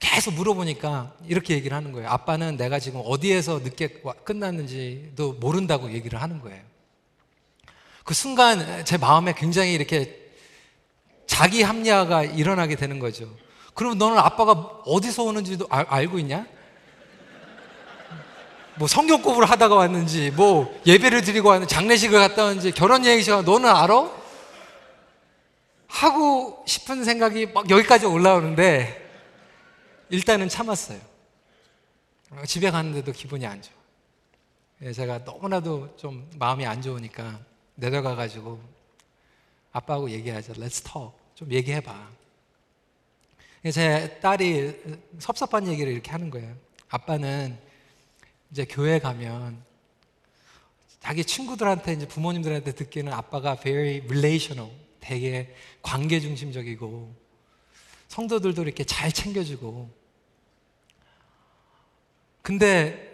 [0.00, 2.08] 계속 물어보니까 이렇게 얘기를 하는 거예요.
[2.08, 6.71] 아빠는 내가 지금 어디에서 늦게 끝났는지도 모른다고 얘기를 하는 거예요.
[8.04, 10.20] 그 순간 제 마음에 굉장히 이렇게
[11.26, 13.28] 자기 합리화가 일어나게 되는 거죠.
[13.74, 14.52] 그럼 너는 아빠가
[14.84, 16.46] 어디서 오는지도 알, 알고 있냐?
[18.76, 23.68] 뭐 성경 공부를 하다가 왔는지, 뭐 예배를 드리고 왔는지, 장례식을 갔다 왔는지, 결혼 예행식을 너는
[23.68, 24.10] 알아?
[25.88, 28.98] 하고 싶은 생각이 막 여기까지 올라오는데
[30.08, 30.98] 일단은 참았어요.
[32.46, 33.74] 집에 가는데도 기분이 안 좋아.
[34.82, 37.38] 예, 제가 너무나도 좀 마음이 안 좋으니까
[37.82, 38.60] 내려가 가지고
[39.72, 40.52] 아빠하고 얘기하자.
[40.52, 41.18] Let's talk.
[41.34, 42.10] 좀 얘기해봐.
[43.72, 46.54] 제 딸이 섭섭한 얘기를 이렇게 하는 거예요.
[46.88, 47.58] 아빠는
[48.52, 49.64] 이제 교회 가면
[51.00, 57.12] 자기 친구들한테 이제 부모님들한테 듣기는 아빠가 very relational, 되게 관계 중심적이고
[58.06, 59.90] 성도들도 이렇게 잘 챙겨주고
[62.42, 63.11] 근데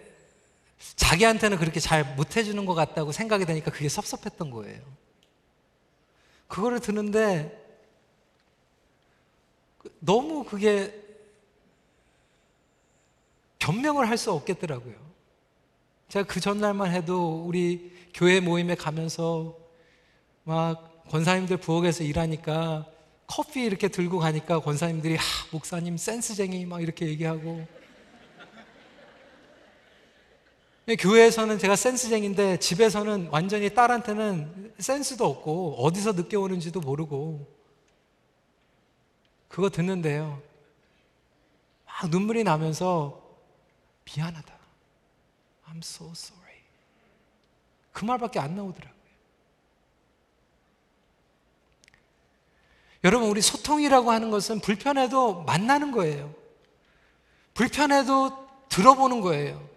[0.96, 4.80] 자기한테는 그렇게 잘 못해주는 것 같다고 생각이 되니까 그게 섭섭했던 거예요.
[6.46, 7.66] 그거를 듣는데
[10.00, 10.94] 너무 그게
[13.58, 14.94] 변명을 할 수 없겠더라고요.
[16.08, 19.56] 제가 그 전날만 해도 우리 교회 모임에 가면서
[20.44, 22.86] 막 권사님들 부엌에서 일하니까
[23.26, 27.66] 커피 이렇게 들고 가니까 권사님들이 하, 목사님 센스쟁이 막 이렇게 얘기하고
[30.96, 37.46] 교회에서는 제가 센스쟁인데 집에서는 완전히 딸한테는 센스도 없고 어디서 늦게 오는지도 모르고
[39.48, 40.40] 그거 듣는데요.
[41.84, 43.20] 막 눈물이 나면서
[44.04, 44.58] 미안하다.
[45.68, 46.56] I'm so sorry.
[47.92, 48.98] 그 말밖에 안 나오더라고요.
[53.04, 56.34] 여러분, 우리 소통이라고 하는 것은 불편해도 만나는 거예요.
[57.54, 59.68] 불편해도 들어보는 거예요.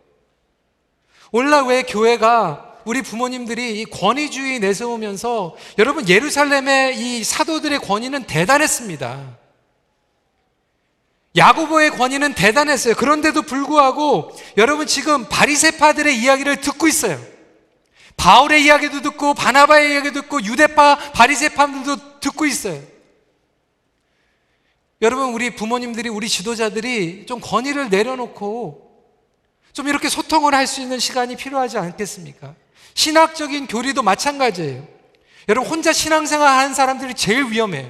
[1.31, 9.37] 오늘날 왜 교회가 우리 부모님들이 이 권위주의 내세우면서 여러분 예루살렘의 이 사도들의 권위는 대단했습니다.
[11.37, 12.95] 야고보의 권위는 대단했어요.
[12.95, 17.17] 그런데도 불구하고 여러분 지금 바리새파들의 이야기를 듣고 있어요.
[18.17, 22.81] 바울의 이야기도 듣고 바나바의 이야기도 듣고 유대파 바리새파들도 듣고 있어요.
[25.01, 28.90] 여러분 우리 부모님들이 우리 지도자들이 좀 권위를 내려놓고
[29.73, 32.53] 좀 이렇게 소통을 할 수 있는 시간이 필요하지 않겠습니까?
[32.93, 34.85] 신학적인 교리도 마찬가지예요.
[35.49, 37.89] 여러분 혼자 신앙생활 하는 사람들이 제일 위험해요.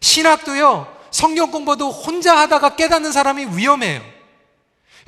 [0.00, 0.94] 신학도요.
[1.10, 4.02] 성경 공부도 혼자 하다가 깨닫는 사람이 위험해요.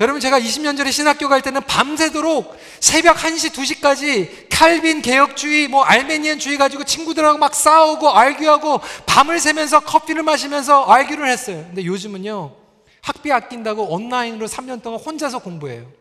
[0.01, 6.39] 여러분 제가 20년 전에 신학교 갈 때는 밤새도록 새벽 1시, 2시까지 칼빈 개혁주의, 뭐 알메니안
[6.39, 11.65] 주의 가지고 친구들하고 막 싸우고 알규하고 밤을 새면서 커피를 마시면서 알규를 했어요.
[11.67, 12.58] 근데 요즘은요.
[13.01, 15.91] 학비 아낀다고 온라인으로 3년 동안 혼자서 공부해요.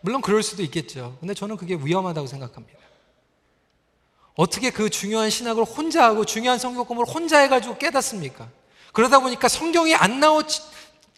[0.00, 1.16] 물론 그럴 수도 있겠죠.
[1.20, 2.78] 근데 저는 그게 위험하다고 생각합니다.
[4.36, 8.48] 어떻게 그 중요한 신학을 혼자 하고 중요한 성경 공부를 혼자 해가지고 깨닫습니까?
[8.92, 10.44] 그러다 보니까 성경이 안 나온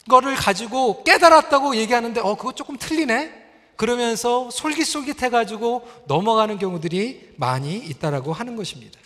[0.08, 3.46] 거를 가지고 깨달았다고 얘기하는데, 어, 그거 조금 틀리네?
[3.76, 8.98] 그러면서 솔깃솔깃해가지고 넘어가는 경우들이 많이 있다라고 하는 것입니다.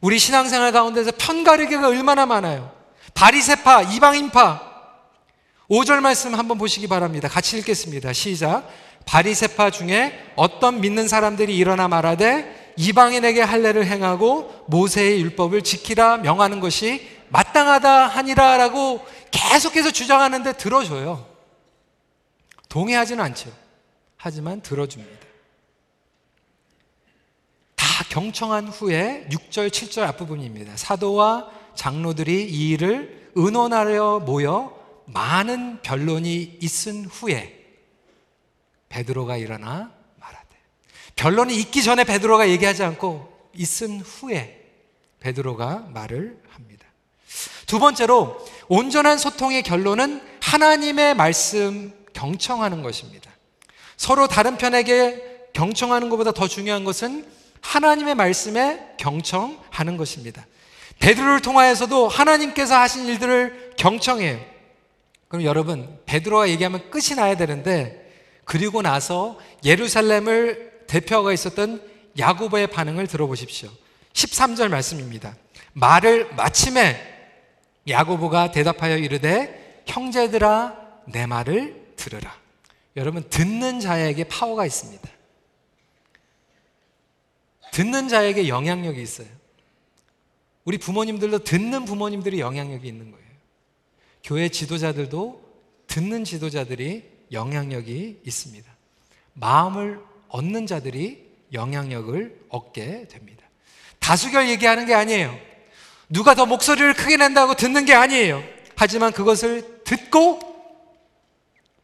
[0.00, 2.70] 우리 신앙생활 가운데서 편가르기가 얼마나 많아요.
[3.14, 4.74] 바리세파, 이방인파.
[5.70, 7.28] 5절 말씀 한번 보시기 바랍니다.
[7.28, 8.12] 같이 읽겠습니다.
[8.12, 8.68] 시작.
[9.06, 17.08] 바리세파 중에 어떤 믿는 사람들이 일어나 말하되 이방인에게 할례를 행하고 모세의 율법을 지키라 명하는 것이
[17.28, 21.26] 마땅하다 하니라라고 계속해서 주장하는데 들어줘요.
[22.68, 23.50] 동의하지는 않죠.
[24.16, 25.24] 하지만 들어줍니다.
[27.76, 30.76] 다 경청한 후에 6절, 7절 앞부분입니다.
[30.76, 37.64] 사도와 장로들이 이 일을 의논하려 모여 많은 변론이 있은 후에
[38.88, 40.48] 베드로가 일어나 말하되
[41.16, 44.62] 변론이 있기 전에 베드로가 얘기하지 않고 있은 후에
[45.20, 46.86] 베드로가 말을 합니다.
[47.66, 53.30] 두 번째로 온전한 소통의 결론은 하나님의 말씀 경청하는 것입니다.
[53.96, 57.26] 서로 다른 편에게 경청하는 것보다 더 중요한 것은
[57.60, 60.46] 하나님의 말씀에 경청하는 것입니다.
[60.98, 64.40] 베드로를 통하여서도 하나님께서 하신 일들을 경청해요.
[65.28, 68.04] 그럼 여러분, 베드로가 얘기하면 끝이 나야 되는데
[68.44, 71.82] 그리고 나서 예루살렘을 대표하고 있었던
[72.18, 73.70] 야고보의 반응을 들어보십시오.
[74.12, 75.34] 13절 말씀입니다.
[75.72, 77.14] 말을 마침에
[77.88, 80.76] 야고보가 대답하여 이르되 형제들아
[81.06, 82.34] 내 말을 들으라.
[82.96, 85.08] 여러분 듣는 자에게 파워가 있습니다.
[87.72, 89.26] 듣는 자에게 영향력이 있어요.
[90.64, 93.24] 우리 부모님들도 듣는 부모님들이 영향력이 있는 거예요.
[94.22, 95.42] 교회 지도자들도
[95.86, 98.70] 듣는 지도자들이 영향력이 있습니다.
[99.34, 103.44] 마음을 얻는 자들이 영향력을 얻게 됩니다.
[103.98, 105.36] 다수결 얘기하는 게 아니에요.
[106.08, 108.42] 누가 더 목소리를 크게 낸다고 듣는 게 아니에요.
[108.76, 110.40] 하지만 그것을 듣고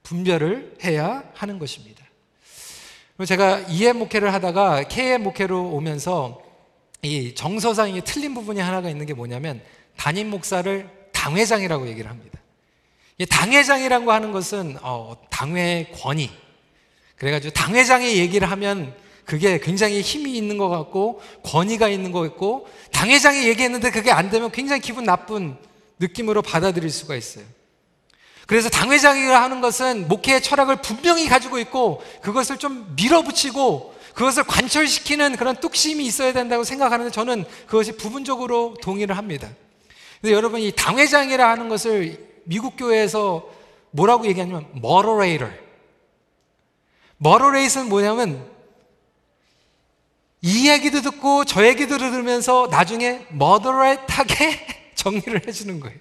[0.03, 2.05] 분별을 해야 하는 것입니다.
[3.27, 6.43] 제가 EM 목회를 하다가 KM 목회로 오면서
[7.03, 9.63] 이 정서상이 틀린 부분이 하나가 있는 게 뭐냐면
[9.97, 12.39] 담임 목사를 당회장이라고 얘기를 합니다.
[13.19, 16.31] 이 당회장이라고 하는 것은 어, 당회의 권위.
[17.17, 23.47] 그래가지고 당회장이 얘기를 하면 그게 굉장히 힘이 있는 것 같고 권위가 있는 것 같고 당회장이
[23.47, 25.57] 얘기했는데 그게 안 되면 굉장히 기분 나쁜
[25.99, 27.45] 느낌으로 받아들일 수가 있어요.
[28.47, 35.57] 그래서 당회장이 하는 것은 목회의 철학을 분명히 가지고 있고 그것을 좀 밀어붙이고 그것을 관철시키는 그런
[35.57, 39.49] 뚝심이 있어야 된다고 생각하는데 저는 그것이 부분적으로 동의를 합니다.
[40.21, 43.49] 근데 여러분 이 당회장이라 하는 것을 미국 교회에서
[43.93, 45.53] 뭐라고 얘기하냐면 moderator.
[47.21, 48.51] moderate는 뭐냐면
[50.43, 55.99] 이 얘기도 듣고 저 얘기도 들으면서 나중에 moderate하게 정리를 해주는 거예요.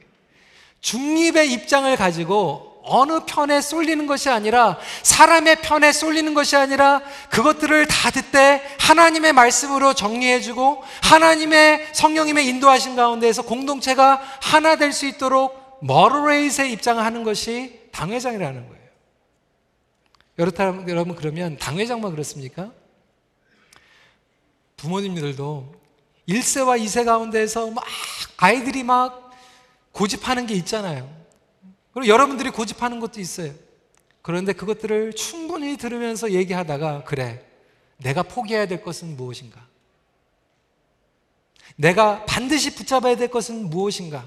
[0.81, 8.09] 중립의 입장을 가지고 어느 편에 쏠리는 것이 아니라 사람의 편에 쏠리는 것이 아니라 그것들을 다
[8.09, 17.03] 듣되 하나님의 말씀으로 정리해주고 하나님의 성령님의 인도하신 가운데에서 공동체가 하나 될 수 있도록 머로레이트의 입장을
[17.03, 18.79] 하는 것이 당회장이라는 거예요.
[20.87, 22.71] 여러분 그러면 당회장만 그렇습니까?
[24.77, 25.75] 부모님들도
[26.27, 27.83] 1세와 2세 가운데에서 막
[28.37, 29.31] 아이들이 막
[29.91, 31.18] 고집하는 게 있잖아요.
[31.99, 33.51] 그리고 여러분들이 고집하는 것도 있어요.
[34.21, 37.43] 그런데 그것들을 충분히 들으면서 얘기하다가 그래.
[37.97, 39.59] 내가 포기해야 될 것은 무엇인가?
[41.75, 44.25] 내가 반드시 붙잡아야 될 것은 무엇인가?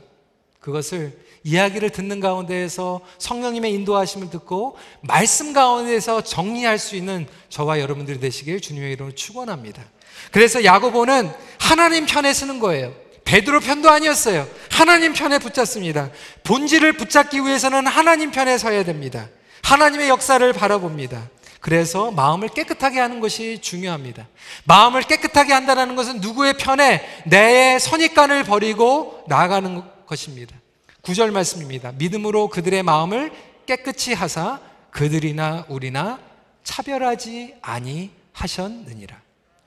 [0.60, 8.60] 그것을 이야기를 듣는 가운데에서 성령님의 인도하심을 듣고 말씀 가운데서 정리할 수 있는 저와 여러분들이 되시길
[8.60, 9.82] 주님의 이름으로 축원합니다.
[10.30, 12.94] 그래서 야고보는 하나님 편에 서는 거예요.
[13.24, 14.48] 베드로 편도 아니었어요.
[14.70, 16.10] 하나님 편에 붙잡습니다.
[16.44, 19.28] 본질을 붙잡기 위해서는 하나님 편에 서야 됩니다.
[19.62, 21.28] 하나님의 역사를 바라봅니다.
[21.60, 24.26] 그래서 마음을 깨끗하게 하는 것이 중요합니다.
[24.64, 30.56] 마음을 깨끗하게 한다는 것은 누구의 편에 내 선입관을 버리고 나아가는 것입니다.
[31.02, 31.92] 구절 말씀입니다.
[31.92, 33.30] 믿음으로 그들의 마음을
[33.66, 34.60] 깨끗이 하사
[34.90, 36.18] 그들이나 우리나
[36.64, 39.16] 차별하지 아니하셨느니라.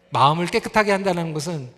[0.10, 1.72] 마음을 깨끗하게 한다는 것은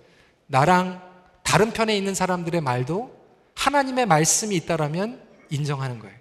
[0.48, 1.02] 나랑
[1.48, 3.16] 다른 편에 있는 사람들의 말도
[3.56, 6.14] 하나님의 말씀이 있다라면 인정하는 거예요.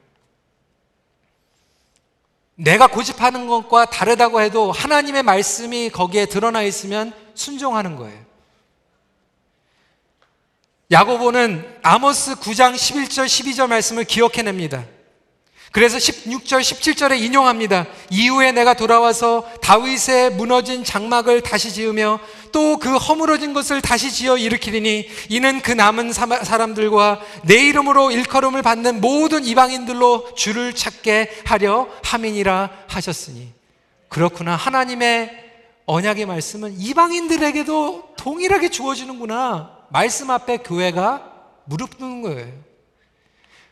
[2.54, 8.24] 내가 고집하는 것과 다르다고 해도 하나님의 말씀이 거기에 드러나 있으면 순종하는 거예요.
[10.92, 14.84] 야고보는 아모스 9장 11절 12절 말씀을 기억해냅니다.
[15.76, 17.86] 그래서 16절 17절에 인용합니다.
[18.08, 22.18] 이후에 내가 돌아와서 다윗의 무너진 장막을 다시 지으며
[22.50, 29.02] 또 그 허물어진 것을 다시 지어 일으키리니 이는 그 남은 사람들과 내 이름으로 일컬음을 받는
[29.02, 33.52] 모든 이방인들로 주를 찾게 하려 함이니라 하셨으니
[34.08, 35.30] 그렇구나 하나님의
[35.84, 41.32] 언약의 말씀은 이방인들에게도 동일하게 주어지는구나 말씀 앞에 교회가
[41.64, 42.65] 무릎 꿇는 거예요.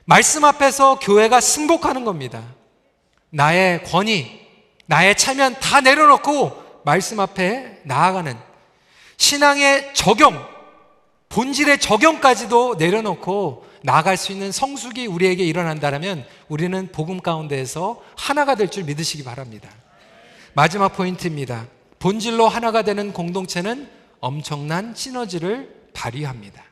[0.04, 2.42] 말씀 앞에서 교회가 승복하는 겁니다.
[3.30, 4.40] 나의 권위,
[4.86, 8.36] 나의 차면 다 내려놓고 말씀 앞에 나아가는
[9.16, 10.44] 신앙의 적용,
[11.30, 18.84] 본질의 적용까지도 내려놓고 나아갈 수 있는 성숙이 우리에게 일어난다면 우리는 복음 가운데에서 하나가 될 줄
[18.84, 19.68] 믿으시기 바랍니다.
[20.54, 21.66] 마지막 포인트입니다.
[21.98, 23.88] 본질로 하나가 되는 공동체는
[24.20, 26.62] 엄청난 시너지를 발휘합니다.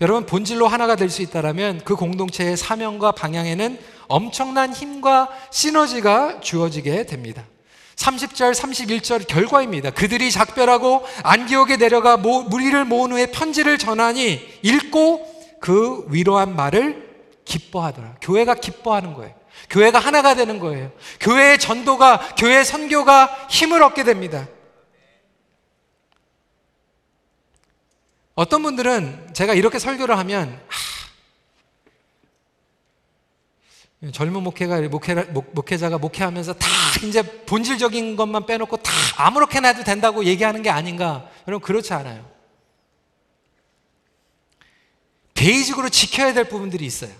[0.00, 3.78] 여러분 본질로 하나가 될 수 있다면 그 공동체의 사명과 방향에는
[4.08, 7.44] 엄청난 힘과 시너지가 주어지게 됩니다.
[7.96, 9.90] 30절, 31절 결과입니다.
[9.90, 17.06] 그들이 작별하고 안디옥에 내려가 모, 무리를 모은 후에 편지를 전하니 읽고 그 위로한 말을
[17.46, 18.16] 기뻐하더라.
[18.20, 19.32] 교회가 기뻐하는 거예요.
[19.70, 20.90] 교회가 하나가 되는 거예요.
[21.20, 24.46] 교회의 전도가, 교회의 선교가 힘을 얻게 됩니다.
[28.36, 30.60] 어떤 분들은 제가 이렇게 설교를 하면
[34.02, 36.68] 하, 젊은 목회가 목회, 목 회자가 목회하면서 다
[37.02, 41.30] 이제 본질적인 것만 빼놓고 다 아무렇게나 해도 된다고 얘기하는 게 아닌가?
[41.48, 42.30] 여러분 그렇지 않아요.
[45.32, 47.10] basic으로 지켜야 될 부분들이 있어요.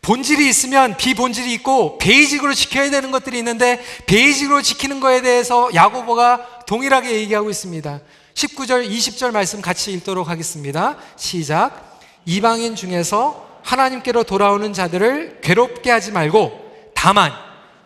[0.00, 7.12] 본질이 있으면 비본질이 있고 basic으로 지켜야 되는 것들이 있는데 basic으로 지키는 거에 대해서 야고보가 동일하게
[7.16, 8.00] 얘기하고 있습니다.
[8.38, 10.96] 19절, 20절 말씀 같이 읽도록 하겠습니다.
[11.16, 11.98] 시작.
[12.24, 17.32] 이방인 중에서 하나님께로 돌아오는 자들을 괴롭게 하지 말고 다만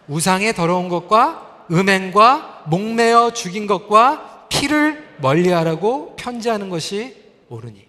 [0.08, 7.16] 우상의 더러운 것과 음행과 목매어 죽인 것과 피를 멀리하라고 편지하는 것이
[7.48, 7.86] 옳으니.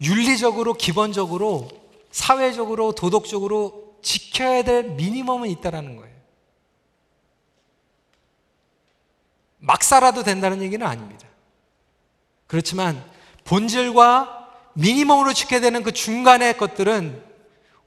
[0.00, 1.68] 윤리적으로 기본적으로
[2.10, 6.14] 사회적으로 도덕적으로 지켜야 될 미니멈은 있다라는 거예요.
[9.66, 11.26] 막 살아도 된다는 얘기는 아닙니다.
[12.46, 13.02] 그렇지만
[13.44, 17.22] 본질과 미니멈으로 지켜야 되는 그 중간의 것들은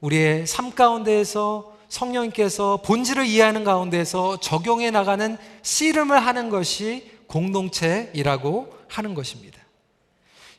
[0.00, 9.58] 우리의 삶 가운데에서 성령께서 본질을 이해하는 가운데에서 적용해 나가는 씨름을 하는 것이 공동체이라고 하는 것입니다.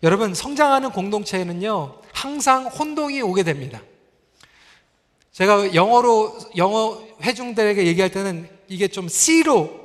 [0.01, 3.81] 여러분, 성장하는 공동체에는요, 항상 혼동이 오게 됩니다.
[5.33, 9.78] 제가 영어로, 영어 회중들에게 얘기할 때는 이게 좀 C로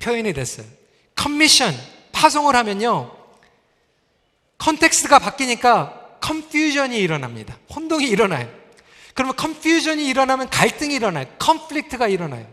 [0.00, 0.66] 표현이 됐어요.
[1.14, 1.74] 커미션,
[2.12, 3.14] 파송을 하면요.
[4.58, 7.58] context가 바뀌니까 confusion이 일어납니다.
[7.74, 8.48] 혼동이 일어나요.
[9.14, 11.26] 그러면 confusion이 일어나면 갈등이 일어나요.
[11.38, 12.46] conflict가 일어나요.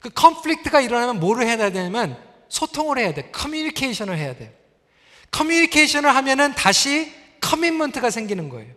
[0.00, 2.18] 그 conflict가 일어나면 뭐를 해야 되냐면
[2.48, 3.30] 소통을 해야 돼.
[3.32, 4.54] 커뮤니케이션을 해야 돼.
[5.30, 8.72] 커뮤니케이션을 하면은 다시 commitment가 생기는 거예요.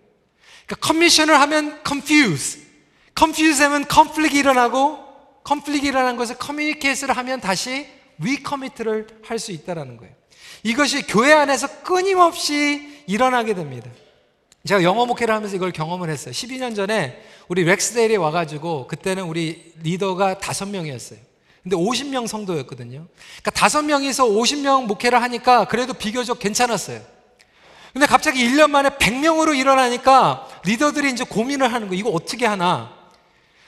[0.66, 2.62] 그러니까 commission을 하면 confuse,
[3.18, 5.06] confuse 하면 conflict이 일어나고
[5.46, 7.88] conflict이 일어난 것을 communicate를 하면 다시
[8.22, 10.14] recommit를 할 수 있다라는 거예요.
[10.64, 13.90] 이것이 교회 안에서 끊임없이 일어나게 됩니다.
[14.66, 16.34] 제가 영어 목회를 하면서 이걸 경험을 했어요.
[16.34, 21.20] 12년 전에 우리 렉스데일에 와가지고 그때는 우리 리더가 다섯 명이었어요.
[21.64, 23.08] 근데 50명 성도였거든요.
[23.08, 27.02] 그러니까 다섯 명이서 50명 목회를 하니까 그래도 비교적 괜찮았어요.
[27.94, 32.94] 근데 갑자기 1년 만에 100명으로 일어나니까 리더들이 이제 고민을 하는 거 이거 어떻게 하나.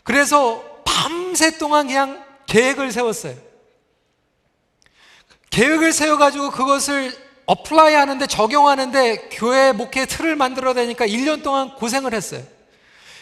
[0.04, 3.49] 그래서 밤새 동안 그냥 계획을 세웠어요.
[5.60, 7.14] 계획을 세워가지고 그것을
[7.46, 12.42] apply 하는데 적용하는데 교회 목회 틀을 만들어내니까 1년 동안 고생을 했어요.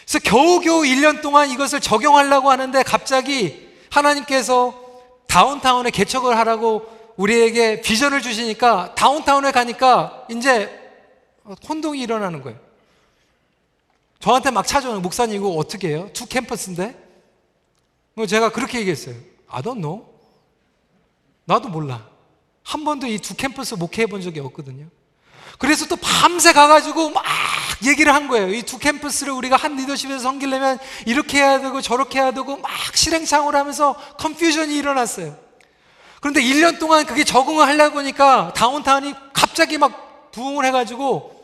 [0.06, 4.72] 그래서 겨우겨우 1년 동안 이것을 적용하려고 하는데 갑자기 하나님께서
[5.26, 6.86] 다운타운에 개척을 하라고
[7.16, 10.70] 우리에게 비전을 주시니까 다운타운에 가니까 이제
[11.68, 12.56] 혼동이 일어나는 거예요.
[14.20, 16.08] 저한테 막 찾아오는 목사님 이거 어떻게 해요?
[16.12, 16.94] 두 캠퍼스인데?
[18.14, 19.16] 뭐 제가 그렇게 얘기했어요.
[19.48, 20.06] I don't know.
[21.44, 22.17] 나도 몰라.
[22.68, 24.88] 한 번도 이 두 캠퍼스 목회해 본 적이 없거든요.
[25.58, 27.24] 그래서 또 밤새 가가지고 막
[27.82, 28.52] 얘기를 한 거예요.
[28.52, 33.56] 이 두 캠퍼스를 우리가 한 리더십에서 섬기려면 이렇게 해야 되고 저렇게 해야 되고 막 실행창을
[33.56, 35.34] 하면서 컨퓨전이 일어났어요.
[36.20, 41.42] 그런데 1년 동안 그게 적응을 하려고 하니까 다운타운이 갑자기 막 부흥을 해가지고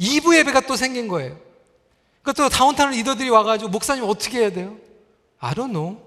[0.00, 1.36] 2부 예배가 또 생긴 거예요.
[2.22, 4.76] 그러니까 또 다운타운 리더들이 와가지고 목사님 어떻게 해야 돼요?
[5.40, 5.98] I don't know.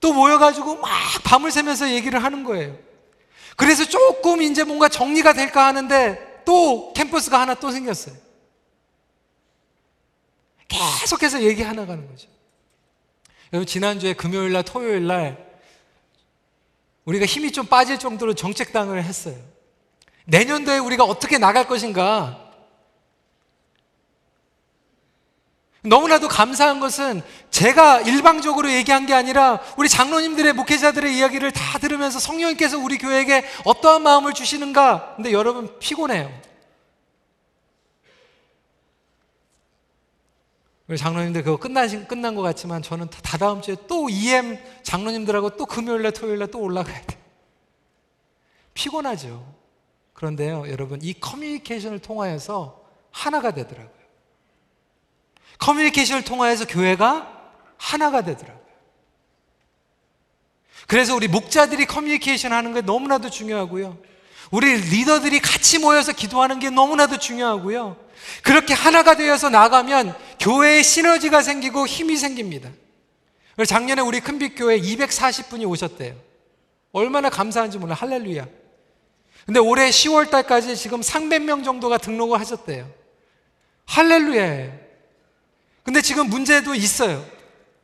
[0.00, 0.90] 또 모여가지고 막
[1.22, 2.76] 밤을 새면서 얘기를 하는 거예요.
[3.56, 8.14] 그래서 조금 이제 뭔가 정리가 될까 하는데 또 캠퍼스가 하나 또 생겼어요.
[11.00, 12.28] 계속해서 얘기 하나 가는 거죠.
[13.52, 15.54] 여러분, 지난주에 금요일 날, 토요일 날
[17.04, 19.36] 우리가 힘이 좀 빠질 정도로 정책당을 했어요.
[20.24, 22.43] 내년도에 우리가 어떻게 나갈 것인가.
[25.84, 32.78] 너무나도 감사한 것은 제가 일방적으로 얘기한 게 아니라 우리 장로님들의 목회자들의 이야기를 다 들으면서 성령님께서
[32.78, 35.14] 우리 교회에게 어떠한 마음을 주시는가.
[35.16, 36.32] 근데 여러분 피곤해요.
[40.86, 45.66] 우리 장로님들 그거 끝난, 끝난 것 같지만 저는 다 다음 주에 또 EM 장로님들하고 또
[45.66, 47.18] 금요일날 토요일날 또 올라가야 돼.
[48.72, 49.54] 피곤하죠.
[50.14, 54.03] 그런데요, 여러분, 이 커뮤니케이션을 통하여서 하나가 되더라고요.
[55.58, 57.30] 커뮤니케이션을 통하여서 교회가
[57.76, 58.64] 하나가 되더라고요.
[60.86, 63.98] 그래서 우리 목자들이 커뮤니케이션 하는 게 너무나도 중요하고요.
[64.50, 67.96] 우리 리더들이 같이 모여서 기도하는 게 너무나도 중요하고요.
[68.42, 72.70] 그렇게 하나가 되어서 나가면 교회에 시너지가 생기고 힘이 생깁니다.
[73.66, 76.14] 작년에 우리 큰빛교회 240분이 오셨대요.
[76.92, 77.94] 얼마나 감사한지 몰라.
[77.94, 78.46] 할렐루야.
[79.46, 82.88] 근데 올해 10월 달까지 지금 300명 정도가 등록을 하셨대요.
[83.86, 84.83] 할렐루야예요.
[85.84, 87.24] 근데 지금 문제도 있어요.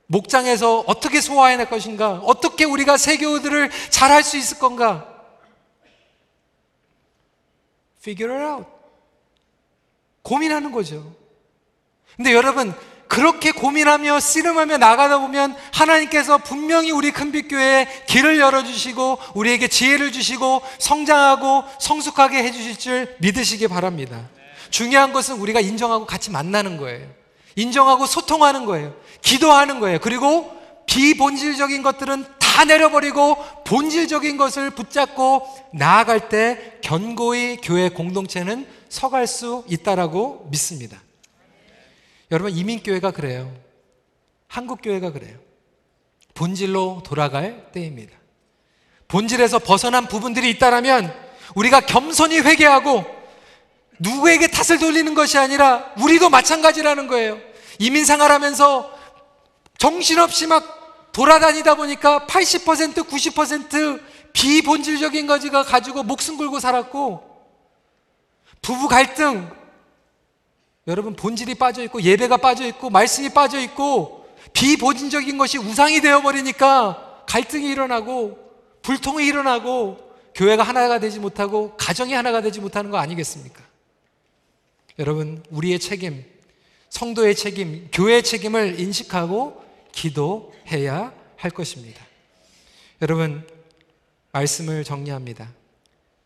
[0.07, 2.14] 목장에서 어떻게 소화해낼 것인가?
[2.24, 5.07] 어떻게 우리가 세교들을 잘 할 수 있을 건가?
[8.01, 8.66] Figure it out.
[10.22, 11.14] 고민하는 거죠.
[12.16, 12.74] 근데 여러분,
[13.07, 21.64] 그렇게 고민하며 씨름하며 나가다 보면 하나님께서 분명히 우리 큰빛교회에 길을 열어주시고 우리에게 지혜를 주시고 성장하고
[21.78, 24.28] 성숙하게 해주실 줄 믿으시기 바랍니다.
[24.70, 27.20] 중요한 것은 우리가 인정하고 같이 만나는 거예요.
[27.57, 28.94] 인정하고 소통하는 거예요.
[29.22, 29.98] 기도하는 거예요.
[30.01, 30.53] 그리고
[30.86, 40.48] 비본질적인 것들은 다 내려버리고 본질적인 것을 붙잡고 나아갈 때 견고히 교회 공동체는 서갈 수 있다라고
[40.51, 41.01] 믿습니다.
[42.30, 43.53] 여러분 이민교회가 그래요.
[44.48, 45.38] 한국교회가 그래요.
[46.34, 48.16] 본질로 돌아갈 때입니다.
[49.09, 51.14] 본질에서 벗어난 부분들이 있다라면
[51.55, 53.20] 우리가 겸손히 회개하고
[54.01, 57.38] 누구에게 탓을 돌리는 것이 아니라 우리도 마찬가지라는 거예요.
[57.78, 58.98] 이민 생활하면서
[59.78, 64.01] 정신없이 막 돌아다니다 보니까 80% 90%
[64.32, 67.28] 비본질적인 거지가 가지고 목숨 걸고 살았고
[68.62, 69.51] 부부 갈등
[70.86, 77.24] 여러분 본질이 빠져 있고 예배가 빠져 있고 말씀이 빠져 있고 비본질적인 것이 우상이 되어 버리니까
[77.26, 78.38] 갈등이 일어나고
[78.82, 79.98] 불통이 일어나고
[80.34, 83.70] 교회가 하나가 되지 못하고 가정이 하나가 되지 못하는 거 아니겠습니까?
[85.01, 86.24] 여러분 우리의 책임
[86.90, 92.05] 성도의 책임, 교회의 책임을 인식하고 기도해야 할 것입니다.
[93.01, 93.48] 여러분,
[94.32, 95.53] 말씀을 정리합니다.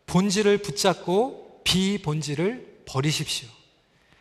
[0.07, 3.47] 본질을 붙잡고 비본질을 버리십시오.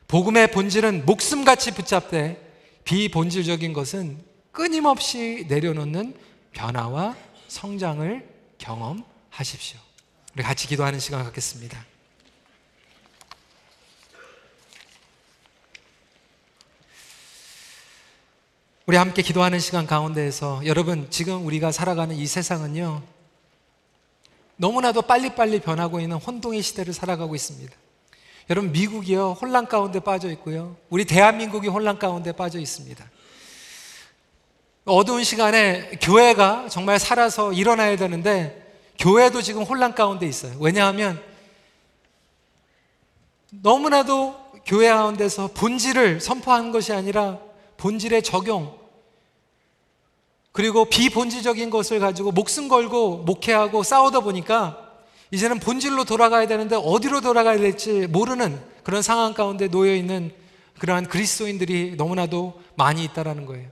[0.07, 2.41] 복음의 본질은 목숨같이 붙잡되
[2.85, 6.15] 비본질적인 것은 끊임없이 내려놓는
[6.53, 7.17] 변화와
[7.49, 8.29] 성장을
[8.59, 9.79] 경험하십시오.
[10.35, 11.85] 우리 같이 기도하는 시간 갖겠습니다.
[18.87, 23.01] 우리 함께 기도하는 시간 가운데에서 여러분 지금 우리가 살아가는 이 세상은요
[24.57, 27.75] 너무나도 빨리빨리 변하고 있는 혼동의 시대를 살아가고 있습니다.
[28.51, 33.03] 여러분 미국이요 혼란 가운데 빠져 있고요 우리 대한민국이 혼란 가운데 빠져 있습니다.
[34.85, 40.59] 어두운 시간에 교회가 정말 살아서 일어나야 되는데 교회도 지금 혼란 가운데 있어요.
[40.61, 41.23] 왜냐하면
[43.49, 47.39] 너무나도 교회 가운데서 본질을 선포하는 것이 아니라
[47.77, 48.79] 본질의 적용
[50.53, 54.79] 그리고 비본질적인 것을 가지고 목숨 걸고 목회하고 싸우다 보니까
[55.33, 60.31] 이제는 본질로 돌아가야 되는데 어디로 돌아가야 될지 모르는 그런 상황 가운데 놓여 있는
[60.79, 63.69] 그러한 그리스도인들이 너무나도 많이 있다라는 거예요.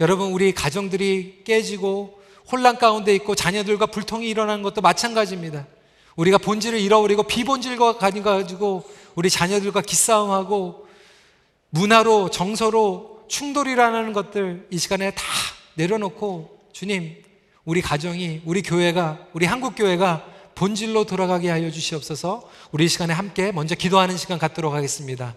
[0.00, 2.20] 여러분 우리 가정들이 깨지고
[2.50, 5.66] 혼란 가운데 있고 자녀들과 불통이 일어나는 것도 마찬가지입니다.
[6.16, 8.84] 우리가 본질을 잃어버리고 비본질과 가지고
[9.14, 10.86] 우리 자녀들과 기싸움하고
[11.70, 15.22] 문화로 정서로 충돌이라는 것들 이 시간에 다
[15.74, 17.22] 내려놓고 주님
[17.64, 22.48] 우리 가정이 우리 교회가 우리 한국 교회가 본질로 돌아가게 하여 주시옵소서.
[22.70, 25.32] 우리 이 시간에 함께 먼저 기도하는 시간 갖도록 하겠습니다.